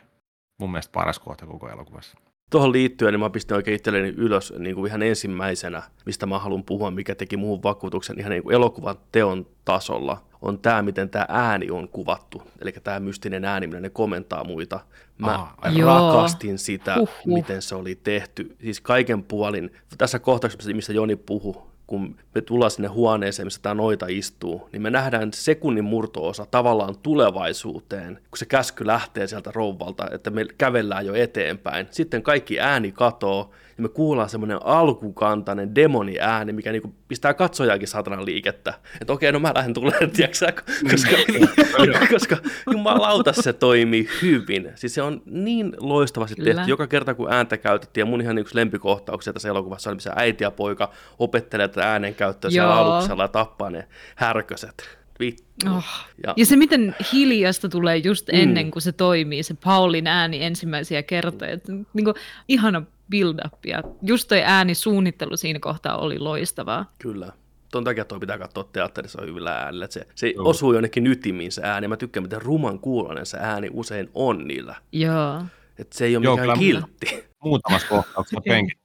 mun 0.59 0.71
mielestä 0.71 0.91
paras 0.91 1.19
kohta 1.19 1.45
koko 1.45 1.69
elokuvassa. 1.69 2.17
Tuohon 2.51 2.71
liittyen 2.71 3.13
niin 3.13 3.19
mä 3.19 3.29
pistin 3.29 3.57
oikein 3.57 3.75
itselleni 3.75 4.09
ylös 4.09 4.53
niin 4.59 4.75
kuin 4.75 4.87
ihan 4.87 5.03
ensimmäisenä, 5.03 5.83
mistä 6.05 6.25
mä 6.25 6.39
haluan 6.39 6.63
puhua, 6.63 6.91
mikä 6.91 7.15
teki 7.15 7.37
muun 7.37 7.63
vakuutuksen 7.63 8.19
ihan 8.19 8.31
niin 8.31 8.43
kuin 8.43 8.55
elokuvan 8.55 8.95
teon 9.11 9.47
tasolla, 9.65 10.26
on 10.41 10.59
tämä, 10.59 10.81
miten 10.81 11.09
tämä 11.09 11.25
ääni 11.29 11.69
on 11.69 11.89
kuvattu. 11.89 12.41
Eli 12.61 12.71
tämä 12.71 12.99
mystinen 12.99 13.45
ääni, 13.45 13.67
millä 13.67 13.79
ne 13.79 13.89
komentaa 13.89 14.43
muita. 14.43 14.79
Mä 15.17 15.33
ah, 15.33 15.55
rakastin 15.85 16.59
sitä, 16.59 16.95
Huhhuh. 16.95 17.35
miten 17.35 17.61
se 17.61 17.75
oli 17.75 17.95
tehty. 17.95 18.55
Siis 18.61 18.81
kaiken 18.81 19.23
puolin. 19.23 19.73
Tässä 19.97 20.19
kohtauksessa, 20.19 20.73
mistä 20.73 20.93
Joni 20.93 21.15
puhui, 21.15 21.61
kun 21.87 22.15
me 22.35 22.41
tullaan 22.41 22.71
sinne 22.71 22.87
huoneeseen, 22.87 23.47
missä 23.47 23.61
tämä 23.61 23.75
noita 23.75 24.05
istuu, 24.09 24.69
niin 24.71 24.81
me 24.81 24.89
nähdään 24.89 25.33
sekunnin 25.33 25.83
murtoosa 25.83 26.45
tavallaan 26.51 26.95
tulevaisuuteen, 27.03 28.15
kun 28.15 28.37
se 28.37 28.45
käsky 28.45 28.87
lähtee 28.87 29.27
sieltä 29.27 29.51
rouvalta, 29.53 30.07
että 30.11 30.29
me 30.29 30.45
kävellään 30.57 31.05
jo 31.05 31.13
eteenpäin. 31.13 31.87
Sitten 31.91 32.23
kaikki 32.23 32.59
ääni 32.59 32.91
katoo, 32.91 33.51
ja 33.77 33.83
me 33.83 33.89
kuullaan 33.89 34.29
semmoinen 34.29 34.59
alkukantainen 34.63 35.75
demoni 35.75 36.19
ääni, 36.19 36.53
mikä 36.53 36.71
niinku 36.71 36.95
pistää 37.07 37.33
katsojaankin 37.33 37.87
satanan 37.87 38.25
liikettä. 38.25 38.73
Että 39.01 39.13
okei, 39.13 39.31
no 39.31 39.39
mä 39.39 39.51
lähden 39.55 39.73
tulemaan, 39.73 40.11
tiiäksä, 40.11 40.53
koska, 40.91 41.17
koska 42.13 42.37
jumalauta 42.71 43.33
se 43.33 43.53
toimii 43.53 44.09
hyvin. 44.21 44.71
Siis 44.75 44.93
se 44.93 45.01
on 45.01 45.21
niin 45.25 45.73
loistavasti 45.79 46.35
Kyllä. 46.35 46.53
tehty. 46.53 46.69
Joka 46.69 46.87
kerta 46.87 47.13
kun 47.13 47.33
ääntä 47.33 47.57
käytettiin, 47.57 48.01
ja 48.01 48.05
mun 48.05 48.21
ihan 48.21 48.37
yksi 48.37 48.55
lempikohtauksia 48.55 49.33
tässä 49.33 49.49
elokuvassa 49.49 49.89
oli, 49.89 49.95
missä 49.95 50.13
äiti 50.15 50.43
ja 50.43 50.51
poika 50.51 50.91
opettelee 51.19 51.67
tätä 51.67 51.91
äänenkäyttöä 51.91 52.51
siellä 52.51 52.75
aluksella 52.75 53.23
ja 53.23 53.27
tappaa 53.27 53.69
ne 53.69 53.87
härköset. 54.15 54.97
Vittu. 55.19 55.45
Oh. 55.75 55.85
Ja, 56.23 56.33
ja 56.37 56.45
se, 56.45 56.55
miten 56.55 56.95
hiljasta 57.13 57.69
tulee 57.69 57.97
just 57.97 58.27
mm. 58.31 58.39
ennen 58.39 58.71
kuin 58.71 58.83
se 58.83 58.91
toimii, 58.91 59.43
se 59.43 59.55
Paulin 59.63 60.07
ääni 60.07 60.43
ensimmäisiä 60.43 61.03
kertoja. 61.03 61.57
Niin 61.93 62.05
kuin, 62.05 62.15
ihana 62.47 62.83
build 63.09 63.39
up 63.45 63.65
ja 63.65 63.83
just 64.01 64.27
toi 64.27 64.41
äänisuunnittelu 64.43 65.37
siinä 65.37 65.59
kohtaa 65.59 65.97
oli 65.97 66.19
loistavaa. 66.19 66.91
Kyllä. 66.99 67.31
Ton 67.71 67.83
takia 67.83 68.05
toi 68.05 68.19
pitää 68.19 68.37
katsoa 68.37 68.63
teatterissa 68.63 69.21
hyvillä 69.21 69.51
äänillä. 69.57 69.87
Se, 69.89 70.07
se 70.15 70.29
Joo. 70.29 70.49
osuu 70.49 70.73
jonnekin 70.73 71.07
ytimiin 71.07 71.51
se 71.51 71.61
ääni. 71.63 71.87
Mä 71.87 71.97
tykkään, 71.97 72.23
miten 72.23 72.41
ruman 72.41 72.79
kuulonen 72.79 73.25
se 73.25 73.37
ääni 73.41 73.69
usein 73.73 74.09
on 74.13 74.47
niillä. 74.47 74.75
Joo. 74.91 75.41
Et 75.77 75.93
se 75.93 76.05
ei 76.05 76.15
ole 76.15 76.25
Joo, 76.25 76.37
mikään 76.37 76.59
kiltti. 76.59 77.23
Muutamassa 77.43 77.87
kohtauksessa 77.95 78.41
penkit 78.41 78.79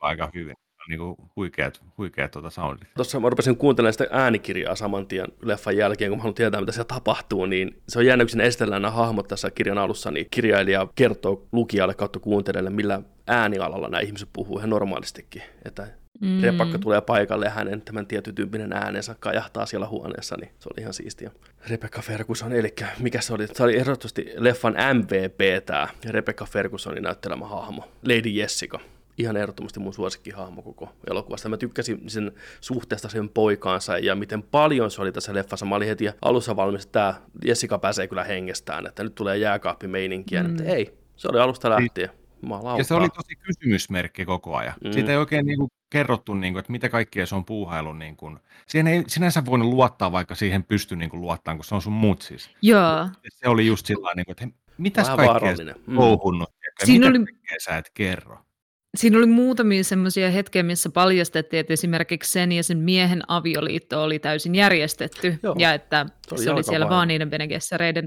aika 0.00 0.30
hyvin 0.34 0.56
niin 0.88 0.98
kuin 0.98 1.16
huikeat, 1.36 1.82
huikeat 1.98 2.30
tuota 2.30 2.50
soundit. 2.50 2.88
Tuossa 2.94 3.20
mä 3.20 3.28
rupesin 3.28 3.56
kuuntelemaan 3.56 3.92
sitä 3.92 4.06
äänikirjaa 4.10 4.76
saman 4.76 5.06
tien 5.06 5.26
leffan 5.42 5.76
jälkeen, 5.76 6.10
kun 6.10 6.18
mä 6.18 6.22
haluan 6.22 6.34
tietää, 6.34 6.60
mitä 6.60 6.72
siellä 6.72 6.88
tapahtuu, 6.88 7.46
niin 7.46 7.82
se 7.88 7.98
on 7.98 8.06
jännä, 8.06 8.24
kun 8.24 8.30
siinä 8.30 8.44
esitellään 8.44 8.82
nämä 8.82 8.92
hahmot 8.92 9.28
tässä 9.28 9.50
kirjan 9.50 9.78
alussa, 9.78 10.10
niin 10.10 10.26
kirjailija 10.30 10.88
kertoo 10.94 11.46
lukijalle 11.52 11.94
kautta 11.94 12.18
kuuntelijalle, 12.18 12.70
millä 12.70 13.02
äänialalla 13.26 13.88
nämä 13.88 14.00
ihmiset 14.00 14.28
puhuu 14.32 14.58
ihan 14.58 14.70
normaalistikin. 14.70 15.42
Että 15.64 15.88
mm. 16.20 16.42
Repakka 16.42 16.78
tulee 16.78 17.00
paikalle 17.00 17.44
ja 17.44 17.50
hänen 17.50 17.82
tämän 17.82 18.06
tietytyyppinen 18.06 18.72
äänensä 18.72 19.16
kajahtaa 19.20 19.66
siellä 19.66 19.86
huoneessa, 19.86 20.36
niin 20.40 20.50
se 20.58 20.68
oli 20.72 20.80
ihan 20.80 20.94
siistiä. 20.94 21.30
Rebecca 21.68 22.02
Ferguson, 22.02 22.52
eli 22.52 22.74
mikä 22.98 23.20
se 23.20 23.34
oli? 23.34 23.46
Se 23.46 23.62
oli 23.62 23.76
ehdottomasti 23.76 24.32
leffan 24.36 24.74
MVP 24.94 25.64
tämä 25.66 25.88
Rebecca 26.08 26.44
Fergusonin 26.44 27.02
näyttelemä 27.02 27.46
hahmo, 27.46 27.88
Lady 28.02 28.28
Jessica 28.28 28.80
ihan 29.18 29.36
ehdottomasti 29.36 29.80
mun 29.80 29.94
suosikkihahmo 29.94 30.62
koko 30.62 30.92
elokuvasta. 31.10 31.48
Mä 31.48 31.56
tykkäsin 31.56 32.10
sen 32.10 32.32
suhteesta 32.60 33.08
sen 33.08 33.28
poikaansa 33.28 33.98
ja 33.98 34.14
miten 34.14 34.42
paljon 34.42 34.90
se 34.90 35.02
oli 35.02 35.12
tässä 35.12 35.34
leffassa. 35.34 35.66
Mä 35.66 35.74
olin 35.74 35.88
heti 35.88 36.04
alussa 36.22 36.56
valmis, 36.56 36.84
että 36.84 36.92
tämä 36.92 37.14
Jessica 37.44 37.78
pääsee 37.78 38.08
kyllä 38.08 38.24
hengestään, 38.24 38.86
että 38.86 39.04
nyt 39.04 39.14
tulee 39.14 39.38
jääkaappimeininkiä. 39.38 40.42
Mm. 40.42 40.50
Että 40.50 40.64
ei, 40.64 40.94
se 41.16 41.28
oli 41.28 41.40
alusta 41.40 41.70
lähtien. 41.70 42.10
Ja 42.78 42.84
se 42.84 42.94
oli 42.94 43.08
tosi 43.08 43.36
kysymysmerkki 43.36 44.24
koko 44.24 44.56
ajan. 44.56 44.74
Mm. 44.84 44.92
Siitä 44.92 45.12
ei 45.12 45.18
oikein 45.18 45.46
niin 45.46 45.58
kuin 45.58 45.70
kerrottu, 45.90 46.34
niin 46.34 46.52
kuin, 46.52 46.60
että 46.60 46.72
mitä 46.72 46.88
kaikkea 46.88 47.26
se 47.26 47.34
on 47.34 47.44
puuhailu. 47.44 47.92
Niin 47.92 48.16
kuin. 48.16 48.38
Siihen 48.66 48.86
ei 48.86 49.04
sinänsä 49.06 49.44
voinut 49.44 49.68
luottaa, 49.68 50.12
vaikka 50.12 50.34
siihen 50.34 50.64
pysty 50.64 50.96
niin 50.96 51.10
kuin, 51.10 51.20
luottamaan, 51.20 51.58
kun 51.58 51.64
se 51.64 51.74
on 51.74 51.82
sun 51.82 51.92
mut 51.92 52.22
siis. 52.22 52.50
Joo. 52.62 53.08
Se 53.28 53.48
oli 53.48 53.66
just 53.66 53.86
sillä 53.86 54.12
niin 54.16 54.26
kuin, 54.26 54.36
että 54.40 54.58
mitäs 54.78 55.06
Vähän 55.06 55.26
kaikkea 55.26 55.56
sä 55.56 55.62
mm. 55.86 55.96
Siinä 56.84 57.10
mitä 57.10 57.20
oli... 57.20 57.60
sä 57.60 57.76
et 57.76 57.90
kerro? 57.94 58.38
Siinä 58.96 59.18
oli 59.18 59.26
muutamia 59.26 59.84
semmoisia 59.84 60.30
hetkiä, 60.30 60.62
missä 60.62 60.90
paljastettiin, 60.90 61.60
että 61.60 61.72
esimerkiksi 61.72 62.32
sen 62.32 62.52
ja 62.52 62.62
sen 62.62 62.78
miehen 62.78 63.22
avioliitto 63.28 64.02
oli 64.02 64.18
täysin 64.18 64.54
järjestetty. 64.54 65.38
Joo. 65.42 65.54
ja 65.58 65.74
että 65.74 66.06
se 66.28 66.34
oli, 66.34 66.44
se 66.44 66.50
oli 66.50 66.62
siellä 66.62 66.88
vaan 66.88 67.08
niiden 67.08 67.30
Bene 67.30 67.48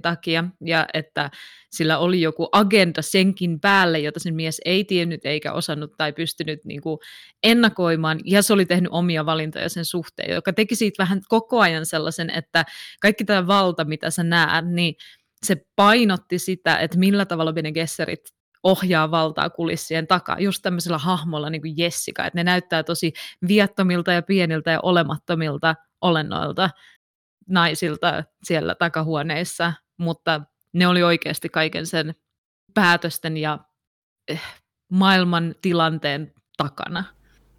takia. 0.01 0.43
Ja 0.65 0.85
että 0.93 1.31
sillä 1.71 1.97
oli 1.97 2.21
joku 2.21 2.49
agenda 2.51 3.01
senkin 3.01 3.59
päälle, 3.59 3.99
jota 3.99 4.19
sen 4.19 4.35
mies 4.35 4.61
ei 4.65 4.83
tiennyt 4.83 5.25
eikä 5.25 5.53
osannut 5.53 5.91
tai 5.97 6.13
pystynyt 6.13 6.65
niin 6.65 6.81
kuin 6.81 6.97
ennakoimaan. 7.43 8.19
Ja 8.25 8.41
se 8.41 8.53
oli 8.53 8.65
tehnyt 8.65 8.91
omia 8.91 9.25
valintoja 9.25 9.69
sen 9.69 9.85
suhteen, 9.85 10.33
joka 10.33 10.53
teki 10.53 10.75
siitä 10.75 11.03
vähän 11.03 11.21
koko 11.29 11.59
ajan 11.59 11.85
sellaisen, 11.85 12.29
että 12.29 12.65
kaikki 13.01 13.25
tämä 13.25 13.47
valta, 13.47 13.85
mitä 13.85 14.09
sä 14.09 14.23
näet, 14.23 14.65
niin 14.67 14.95
se 15.45 15.55
painotti 15.75 16.39
sitä, 16.39 16.77
että 16.77 16.97
millä 16.97 17.25
tavalla 17.25 17.53
Bene 17.53 17.71
Gesserit 17.71 18.35
ohjaa 18.65 19.11
valtaa 19.11 19.49
kulissien 19.49 20.07
takaa, 20.07 20.39
just 20.39 20.61
tämmöisellä 20.61 20.97
hahmolla 20.97 21.49
niin 21.49 21.61
kuin 21.61 21.77
Jessica, 21.77 22.25
että 22.25 22.39
ne 22.39 22.43
näyttää 22.43 22.83
tosi 22.83 23.13
viattomilta 23.47 24.11
ja 24.11 24.21
pieniltä 24.21 24.71
ja 24.71 24.79
olemattomilta 24.83 25.75
olennoilta 26.01 26.69
naisilta 27.49 28.23
siellä 28.43 28.75
takahuoneissa, 28.75 29.73
mutta 29.97 30.41
ne 30.73 30.87
oli 30.87 31.03
oikeasti 31.03 31.49
kaiken 31.49 31.85
sen 31.85 32.15
päätösten 32.73 33.37
ja 33.37 33.59
eh, 34.27 34.41
maailman 34.91 35.55
tilanteen 35.61 36.33
takana. 36.57 37.03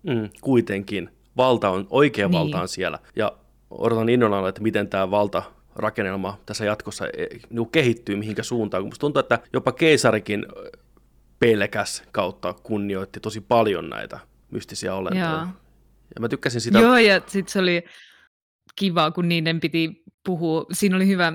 Mm, 0.03 0.31
kuitenkin. 0.41 1.11
Valta 1.37 1.71
on, 1.71 1.87
oikea 1.91 2.29
niin. 2.29 2.41
valta 2.41 2.61
on 2.61 2.69
siellä. 2.69 2.99
Ja 3.17 3.33
odotan 3.71 4.09
innolla, 4.09 4.49
että 4.49 4.63
miten 4.63 4.89
tämä 4.89 5.11
valta 5.11 5.43
rakennelma 5.77 6.39
tässä 6.47 6.65
jatkossa 6.65 7.07
eh, 7.07 7.29
niin 7.51 7.71
kehittyy 7.71 8.17
mihinkä 8.17 8.43
suuntaan. 8.43 8.83
Kun 8.83 8.93
tuntuu, 9.01 9.21
että 9.21 9.39
jopa 9.53 9.73
keisarikin 9.73 10.47
pelkäs 11.39 12.03
kautta 12.13 12.53
kunnioitti 12.53 13.21
tosi 13.21 13.41
paljon 13.41 13.91
näitä 13.91 14.19
mystisiä 14.51 14.95
olentoja. 14.95 15.31
Joo. 15.31 15.47
Ja 16.15 16.21
mä 16.21 16.29
tykkäsin 16.29 16.61
sitä. 16.61 16.79
Joo, 16.79 16.97
ja 16.97 17.21
sitten 17.27 17.53
se 17.53 17.59
oli 17.59 17.85
kiva, 18.77 19.11
kun 19.11 19.29
niiden 19.29 19.61
piti 19.61 20.03
puhua. 20.25 20.67
Siinä 20.73 20.97
oli 20.97 21.07
hyvä, 21.07 21.33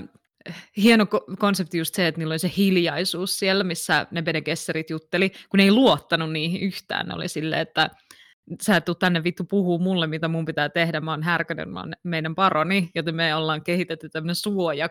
hieno 0.77 1.05
konsepti 1.39 1.77
just 1.77 1.95
se, 1.95 2.07
että 2.07 2.19
niillä 2.19 2.31
oli 2.31 2.39
se 2.39 2.51
hiljaisuus 2.57 3.39
siellä, 3.39 3.63
missä 3.63 4.07
ne 4.11 4.21
Bene 4.21 4.41
Gesserit 4.41 4.89
jutteli, 4.89 5.29
kun 5.29 5.57
ne 5.57 5.63
ei 5.63 5.71
luottanut 5.71 6.31
niihin 6.31 6.61
yhtään. 6.61 7.07
Ne 7.07 7.13
oli 7.13 7.27
silleen, 7.27 7.61
että 7.61 7.89
sä 8.61 8.75
et 8.75 8.85
tuu 8.85 8.95
tänne 8.95 9.23
vittu 9.23 9.43
puhuu 9.43 9.79
mulle, 9.79 10.07
mitä 10.07 10.27
mun 10.27 10.45
pitää 10.45 10.69
tehdä, 10.69 11.01
mä 11.01 11.11
oon 11.11 11.23
härkönen, 11.23 11.69
mä 11.69 11.79
oon 11.79 11.93
meidän 12.03 12.35
paroni, 12.35 12.89
joten 12.95 13.15
me 13.15 13.35
ollaan 13.35 13.63
kehitetty 13.63 14.09
tämmöinen 14.09 14.35
suoja, 14.35 14.89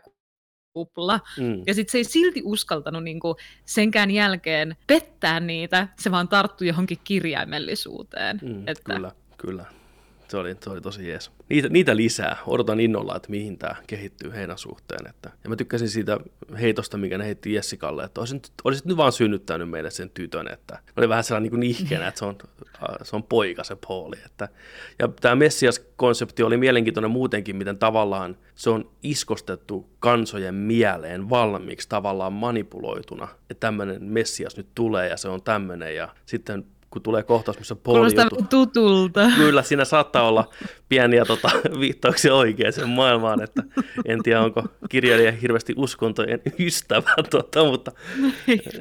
kupla. 0.73 1.21
Mm. 1.39 1.63
Ja 1.67 1.75
sitten 1.75 1.93
se 1.93 1.99
ei 1.99 2.05
silti 2.05 2.43
uskaltanut 2.45 3.05
niinku 3.05 3.37
senkään 3.65 4.11
jälkeen 4.11 4.77
pettää 4.87 5.41
niitä, 5.41 5.89
se 5.99 6.11
vaan 6.11 6.29
tarttui 6.29 6.67
johonkin 6.67 6.99
kirjaimellisuuteen. 7.05 8.41
Mm, 8.43 8.69
että... 8.69 8.95
Kyllä, 8.95 9.13
kyllä. 9.37 9.80
Se 10.31 10.37
oli, 10.37 10.57
se 10.61 10.71
oli 10.71 10.81
tosi 10.81 11.09
jees. 11.09 11.31
Niitä, 11.49 11.69
niitä 11.69 11.97
lisää. 11.97 12.37
Odotan 12.47 12.81
innolla, 12.81 13.17
että 13.17 13.31
mihin 13.31 13.59
tämä 13.59 13.77
kehittyy 13.87 14.33
heidän 14.33 14.59
suhteen. 14.59 15.07
Että, 15.07 15.31
ja 15.45 15.51
mä 15.51 15.57
tykkäsin 15.57 15.89
siitä 15.89 16.19
heitosta, 16.61 16.99
mikä 16.99 17.19
ne 17.19 17.25
heitti 17.25 17.53
Jessikalle, 17.53 18.05
että 18.05 18.21
olisit, 18.21 18.53
olisit 18.65 18.85
nyt 18.85 18.97
vaan 18.97 19.13
synnyttänyt 19.13 19.71
meille 19.71 19.91
sen 19.91 20.11
tytön. 20.11 20.49
Että 20.53 20.79
oli 20.97 21.09
vähän 21.09 21.25
sellainen 21.25 21.53
niin 21.53 21.63
ihkeänä, 21.71 22.09
että 22.09 22.19
se 22.19 22.25
on, 22.25 22.39
se 23.03 23.17
on 23.17 23.23
poika 23.23 23.65
se 23.65 23.77
Pauli. 23.89 24.17
Että, 24.27 24.49
ja 24.99 25.09
tämä 25.09 25.35
Messias-konsepti 25.35 26.43
oli 26.43 26.57
mielenkiintoinen 26.57 27.11
muutenkin, 27.11 27.57
miten 27.57 27.79
tavallaan 27.79 28.37
se 28.55 28.71
on 28.71 28.91
iskostettu 29.03 29.91
kansojen 29.99 30.55
mieleen 30.55 31.31
valmiiksi 31.31 31.89
tavallaan 31.89 32.33
manipuloituna, 32.33 33.29
että 33.51 33.61
tämmöinen 33.61 34.05
Messias 34.05 34.57
nyt 34.57 34.69
tulee 34.75 35.09
ja 35.09 35.17
se 35.17 35.29
on 35.29 35.43
tämmöinen 35.43 35.95
ja 35.97 36.09
sitten 36.27 36.67
kun 36.91 37.03
tulee 37.03 37.23
kohtaus, 37.23 37.59
missä 37.59 37.75
Paul 37.75 37.97
Kuulostaa 37.97 38.29
joutuu... 38.31 38.47
tutulta. 38.67 39.31
Kyllä, 39.37 39.63
siinä 39.63 39.85
saattaa 39.85 40.29
olla 40.29 40.51
pieniä 40.89 41.25
tota, 41.25 41.51
viittauksia 41.81 42.35
oikeaan 42.35 42.89
maailmaan, 42.89 43.43
että 43.43 43.63
en 44.05 44.23
tiedä, 44.23 44.41
onko 44.41 44.63
kirjailija 44.89 45.33
hirveästi 45.33 45.75
uskontojen 45.77 46.41
ystävä, 46.59 47.11
tota, 47.31 47.65
mutta 47.65 47.93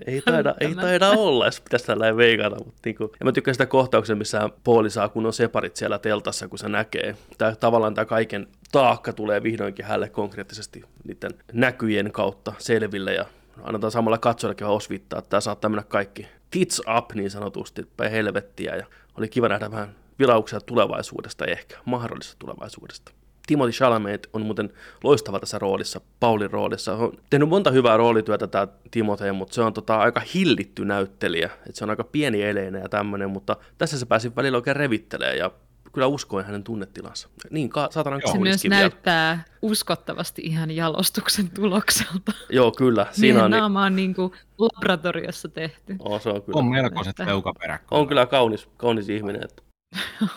ei 0.07 0.21
taida, 0.21 0.55
ei 0.59 0.75
taida 0.75 1.09
olla, 1.09 1.45
jos 1.45 1.61
pitäisi 1.61 1.85
tällä 1.85 2.17
veikata. 2.17 2.55
Mutta 2.55 2.81
niin 2.85 2.95
kuin, 2.95 3.09
ja 3.19 3.25
mä 3.25 3.31
tykkään 3.31 3.55
sitä 3.55 3.65
kohtauksen, 3.65 4.17
missä 4.17 4.49
Pauli 4.63 4.89
saa 4.89 5.09
kunnon 5.09 5.33
separit 5.33 5.75
siellä 5.75 5.99
teltassa, 5.99 6.47
kun 6.47 6.59
se 6.59 6.69
näkee. 6.69 7.15
Tää, 7.37 7.55
tavallaan 7.55 7.93
tämä 7.93 8.05
kaiken 8.05 8.47
taakka 8.71 9.13
tulee 9.13 9.43
vihdoinkin 9.43 9.85
hänelle 9.85 10.09
konkreettisesti 10.09 10.83
niiden 11.03 11.31
näkyjen 11.53 12.11
kautta 12.11 12.53
selville 12.57 13.13
ja 13.13 13.25
annetaan 13.63 13.91
samalla 13.91 14.17
katsojillekin 14.17 14.65
vähän 14.65 14.75
osvittaa, 14.75 15.19
että 15.19 15.29
tämä 15.29 15.41
saattaa 15.41 15.69
mennä 15.69 15.83
kaikki 15.83 16.27
tits 16.51 16.81
up 16.97 17.13
niin 17.13 17.31
sanotusti, 17.31 17.87
päin 17.97 18.11
helvettiä 18.11 18.75
ja 18.75 18.85
oli 19.17 19.29
kiva 19.29 19.47
nähdä 19.49 19.71
vähän 19.71 19.95
vilauksia 20.19 20.61
tulevaisuudesta 20.61 21.45
ehkä, 21.45 21.77
mahdollisesta 21.85 22.35
tulevaisuudesta. 22.39 23.11
Timothy 23.47 23.71
Chalamet 23.71 24.29
on 24.33 24.41
muuten 24.41 24.73
loistava 25.03 25.39
tässä 25.39 25.59
roolissa, 25.59 26.01
Paulin 26.19 26.51
roolissa. 26.51 26.93
On 26.93 27.17
tehnyt 27.29 27.49
monta 27.49 27.71
hyvää 27.71 27.97
roolityötä 27.97 28.47
tämä 28.47 28.67
Timothy, 28.91 29.31
mutta 29.31 29.53
se 29.53 29.61
on 29.61 29.73
tota, 29.73 29.97
aika 29.97 30.21
hillitty 30.33 30.85
näyttelijä. 30.85 31.49
Et 31.69 31.75
se 31.75 31.83
on 31.83 31.89
aika 31.89 32.03
pieni 32.03 32.43
eleinen 32.43 32.81
ja 32.81 32.89
tämmöinen, 32.89 33.29
mutta 33.29 33.55
tässä 33.77 33.99
se 33.99 34.05
pääsi 34.05 34.35
välillä 34.35 34.55
oikein 34.55 34.75
revittelee 34.75 35.35
ja 35.35 35.51
kyllä 35.93 36.07
uskoin 36.07 36.45
hänen 36.45 36.63
tunnetilansa. 36.63 37.29
Niin, 37.49 37.69
ka- 37.69 37.87
saatanan 37.91 38.21
Se 38.31 38.39
myös 38.39 38.63
vielä. 38.63 38.75
näyttää 38.75 39.45
uskottavasti 39.61 40.41
ihan 40.45 40.71
jalostuksen 40.71 41.49
tulokselta. 41.55 42.31
Joo, 42.49 42.71
kyllä. 42.71 43.07
Siinä 43.11 43.43
on 43.43 43.51
naama 43.51 43.83
on 43.83 43.95
niin 43.95 44.15
kuin 44.15 44.31
laboratoriossa 44.57 45.49
tehty. 45.49 45.95
Oh, 45.99 46.21
se 46.21 46.29
on, 46.29 46.41
kyllä. 46.41 46.57
on 46.57 46.65
melkoiset 46.65 47.19
leukaperät. 47.19 47.81
On 47.91 48.07
kyllä 48.07 48.25
kaunis, 48.25 48.69
kaunis 48.77 49.09
ihminen. 49.09 49.43
Että... 49.43 49.63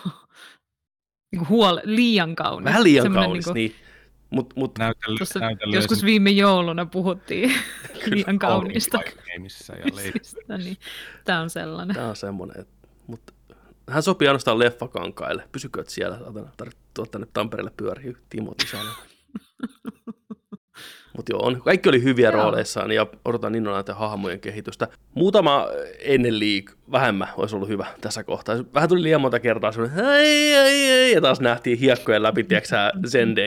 niin 1.31 1.49
huole, 1.49 1.81
liian 1.85 2.35
kaunis. 2.35 2.65
Vähän 2.65 2.83
liian 2.83 3.03
Semmoinen 3.03 3.27
kaunis, 3.27 3.45
niin, 3.45 3.53
kuin... 3.53 3.55
niin. 3.55 3.75
Mut, 4.29 4.53
mut, 4.55 4.77
näytely, 4.77 5.17
näytely 5.39 5.75
joskus 5.75 6.03
viime 6.03 6.29
jouluna 6.29 6.85
puhuttiin 6.85 7.53
liian 8.11 8.39
kaunista. 8.39 8.99
Ja 10.49 10.57
niin, 10.57 10.77
Tämä 11.25 11.39
on 11.39 11.49
sellainen. 11.49 11.95
Tämä 11.95 12.09
on 12.09 12.15
semmoinen. 12.15 12.61
Että, 12.61 12.87
mutta 13.07 13.33
hän 13.89 14.03
sopii 14.03 14.27
ainoastaan 14.27 14.59
leffakankaille. 14.59 15.43
Pysykö 15.51 15.83
siellä, 15.87 16.19
tarvitse 16.57 17.11
tänne 17.11 17.27
Tampereelle 17.33 17.71
pyöriä 17.77 18.13
Timothy 18.29 18.67
Mutta 21.17 21.31
joo, 21.31 21.45
on, 21.45 21.61
kaikki 21.61 21.89
oli 21.89 22.03
hyviä 22.03 22.29
joo. 22.29 22.41
rooleissaan 22.41 22.91
ja 22.91 23.07
odotan 23.25 23.55
innolla 23.55 23.77
näiden 23.77 23.95
hahmojen 23.95 24.39
kehitystä. 24.39 24.87
Muutama 25.13 25.67
ennen 25.99 26.39
liik 26.39 26.71
vähemmän 26.91 27.27
olisi 27.37 27.55
ollut 27.55 27.69
hyvä 27.69 27.85
tässä 28.01 28.23
kohtaa. 28.23 28.55
Vähän 28.73 28.89
tuli 28.89 29.03
liian 29.03 29.21
monta 29.21 29.39
kertaa 29.39 29.71
semmoinen, 29.71 30.05
ai, 30.05 30.55
ai, 30.55 30.91
ai, 30.91 31.13
ja 31.13 31.21
taas 31.21 31.41
nähtiin 31.41 31.77
hiekkojen 31.77 32.23
läpi, 32.23 32.43
tiedätkö 32.43 32.75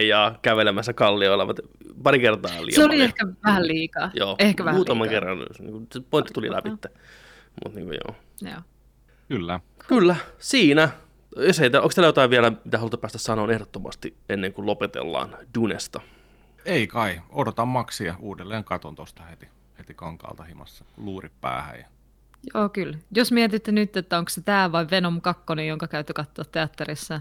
ja 0.07 0.35
kävelemässä 0.43 0.93
kallioilla, 0.93 1.55
pari 2.03 2.19
kertaa 2.19 2.51
liian 2.51 2.73
Se 2.73 2.85
oli 2.85 3.01
ehkä 3.01 3.27
vähän 3.45 3.69
liikaa. 3.69 4.11
Joo, 4.15 4.37
ehkä 4.39 4.65
vähän 4.65 4.77
muutaman 4.77 5.09
liikaa. 5.09 5.21
kerran 5.21 5.47
se 5.93 6.01
pointti 6.11 6.33
tuli 6.33 6.51
läpi. 6.51 6.71
Mutta 6.71 6.89
niin 7.75 7.87
kuin, 7.87 7.99
joo. 8.05 8.17
joo. 8.43 8.61
Kyllä. 9.29 9.61
Kyllä, 9.89 10.17
siinä. 10.39 10.89
Jos 11.37 11.61
ei, 11.61 11.67
onko 11.67 11.89
teillä 11.95 12.09
jotain 12.09 12.31
vielä, 12.31 12.53
mitä 12.65 12.79
haluatte 12.79 12.97
päästä 12.97 13.19
sanoa 13.19 13.53
ehdottomasti 13.53 14.17
ennen 14.29 14.53
kuin 14.53 14.67
lopetellaan 14.67 15.37
Dunesta? 15.55 16.01
Ei 16.65 16.87
kai. 16.87 17.21
Odotan 17.31 17.69
maksia. 17.69 18.15
Uudelleen 18.21 18.65
katon 18.65 18.95
tuosta 18.95 19.23
heti, 19.23 19.49
heti 19.79 19.95
kankaalta 19.95 20.43
himassa. 20.43 20.85
Luuri 20.97 21.31
päähän. 21.41 21.79
Ja... 21.79 21.87
Joo, 22.55 22.69
kyllä. 22.69 22.99
Jos 23.15 23.33
mietitte 23.33 23.73
nyt, 23.73 23.97
että 23.97 24.19
onko 24.19 24.29
se 24.29 24.41
tämä 24.41 24.73
vai 24.73 24.87
Venom 24.91 25.21
2, 25.21 25.45
jonka 25.69 25.89
käytte 25.89 26.13
katsoa 26.13 26.45
teatterissa, 26.45 27.21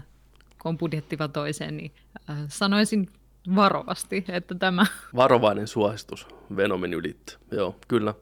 kun 0.62 0.68
on 0.68 0.78
budjettiva 0.78 1.28
toiseen, 1.28 1.76
niin 1.76 1.92
äh, 2.30 2.36
sanoisin 2.48 3.10
varovasti, 3.54 4.24
että 4.28 4.54
tämä... 4.54 4.86
Varovainen 5.16 5.66
suositus 5.66 6.26
Venomin 6.56 6.94
ylittä. 6.94 7.32
Joo, 7.50 7.76
kyllä. 7.88 8.14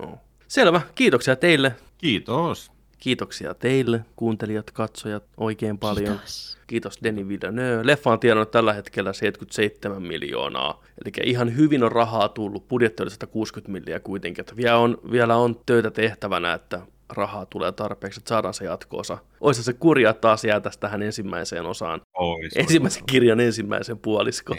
Joo. 0.00 0.18
Selvä. 0.48 0.80
Kiitoksia 0.94 1.36
teille. 1.36 1.76
Kiitos. 1.98 2.72
Kiitoksia 3.00 3.54
teille, 3.54 4.04
kuuntelijat, 4.16 4.70
katsojat, 4.70 5.24
oikein 5.36 5.78
paljon. 5.78 6.04
Kiitos. 6.04 6.58
Kiitos 6.66 6.98
Denis 7.02 7.28
Villeneuve. 7.28 7.86
Leffa 7.86 8.10
on 8.10 8.20
tienannut 8.20 8.50
tällä 8.50 8.72
hetkellä 8.72 9.12
77 9.12 10.02
miljoonaa. 10.02 10.84
Eli 11.04 11.30
ihan 11.30 11.56
hyvin 11.56 11.84
on 11.84 11.92
rahaa 11.92 12.28
tullut. 12.28 12.68
Budjetti 12.68 13.02
oli 13.02 13.10
160 13.10 13.72
miljoonaa 13.72 14.00
kuitenkin. 14.00 14.42
Että 14.42 14.56
vielä, 14.56 14.78
on, 14.78 14.98
vielä 15.10 15.36
on 15.36 15.60
töitä 15.66 15.90
tehtävänä, 15.90 16.52
että 16.54 16.80
rahaa 17.08 17.46
tulee 17.46 17.72
tarpeeksi, 17.72 18.20
että 18.20 18.28
saadaan 18.28 18.54
se 18.54 18.64
jatko-osa. 18.64 19.18
Oisa 19.40 19.62
se 19.62 19.72
kurja 19.72 20.12
taas 20.12 20.44
jäätäisi 20.44 20.80
tähän 20.80 21.02
ensimmäiseen 21.02 21.66
osaan. 21.66 22.00
Ois, 22.14 22.56
ensimmäisen 22.56 23.02
ois, 23.02 23.12
kirjan 23.12 23.40
ensimmäisen 23.40 23.98
puoliskoon. 23.98 24.58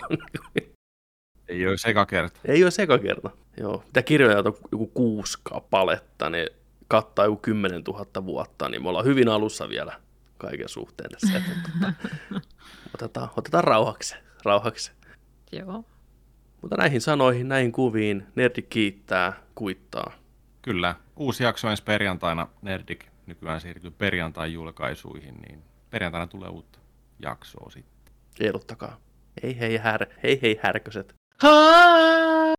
Ei 1.48 1.68
ole 1.68 1.78
seka 1.78 2.06
kerta. 2.06 2.40
Ei 2.46 2.64
ole 2.64 2.72
seka 2.72 2.98
kerta. 2.98 3.30
Joo. 3.58 3.84
Mitä 3.86 4.02
kirjoja 4.02 4.38
on 4.38 4.46
joku 4.72 4.88
kuusi 4.88 5.38
kappaletta, 5.44 6.30
niin 6.30 6.48
kattaa 6.92 7.26
joku 7.26 7.38
10 7.38 7.82
000 7.88 8.26
vuotta, 8.26 8.70
niin 8.70 8.84
me 8.84 8.90
ollaan 8.90 9.06
hyvin 9.06 9.30
alussa 9.30 9.70
vielä 9.70 10.02
kaiken 10.38 10.70
suhteen 10.70 11.10
tässä. 11.10 11.38
Että, 11.38 11.70
tota, 11.72 11.94
otetaan, 12.96 13.30
otetaan 13.38 13.64
rauhaksi. 13.64 14.16
rauhaksi. 14.44 14.92
Joo. 15.52 15.84
Mutta 16.62 16.78
näihin 16.78 17.02
sanoihin, 17.02 17.48
näihin 17.48 17.72
kuviin, 17.72 18.28
Nerdik 18.36 18.70
kiittää, 18.70 19.34
kuittaa. 19.56 20.12
Kyllä. 20.62 20.96
Uusi 21.16 21.44
jakso 21.44 21.70
ensi 21.70 21.84
perjantaina. 21.84 22.48
Nerdik 22.62 23.06
nykyään 23.26 23.62
siirtyy 23.62 23.92
perjantain 23.92 24.54
julkaisuihin, 24.54 25.36
niin 25.48 25.64
perjantaina 25.90 26.28
tulee 26.28 26.50
uutta 26.50 26.80
jaksoa 27.20 27.70
sitten. 27.70 28.14
Ehdottakaa. 28.40 28.98
Hei 29.44 29.60
hei, 29.60 29.78
här, 29.78 30.06
hei 30.24 30.40
hei 30.42 30.60
härköset. 30.64 31.16
Ha! 31.42 32.56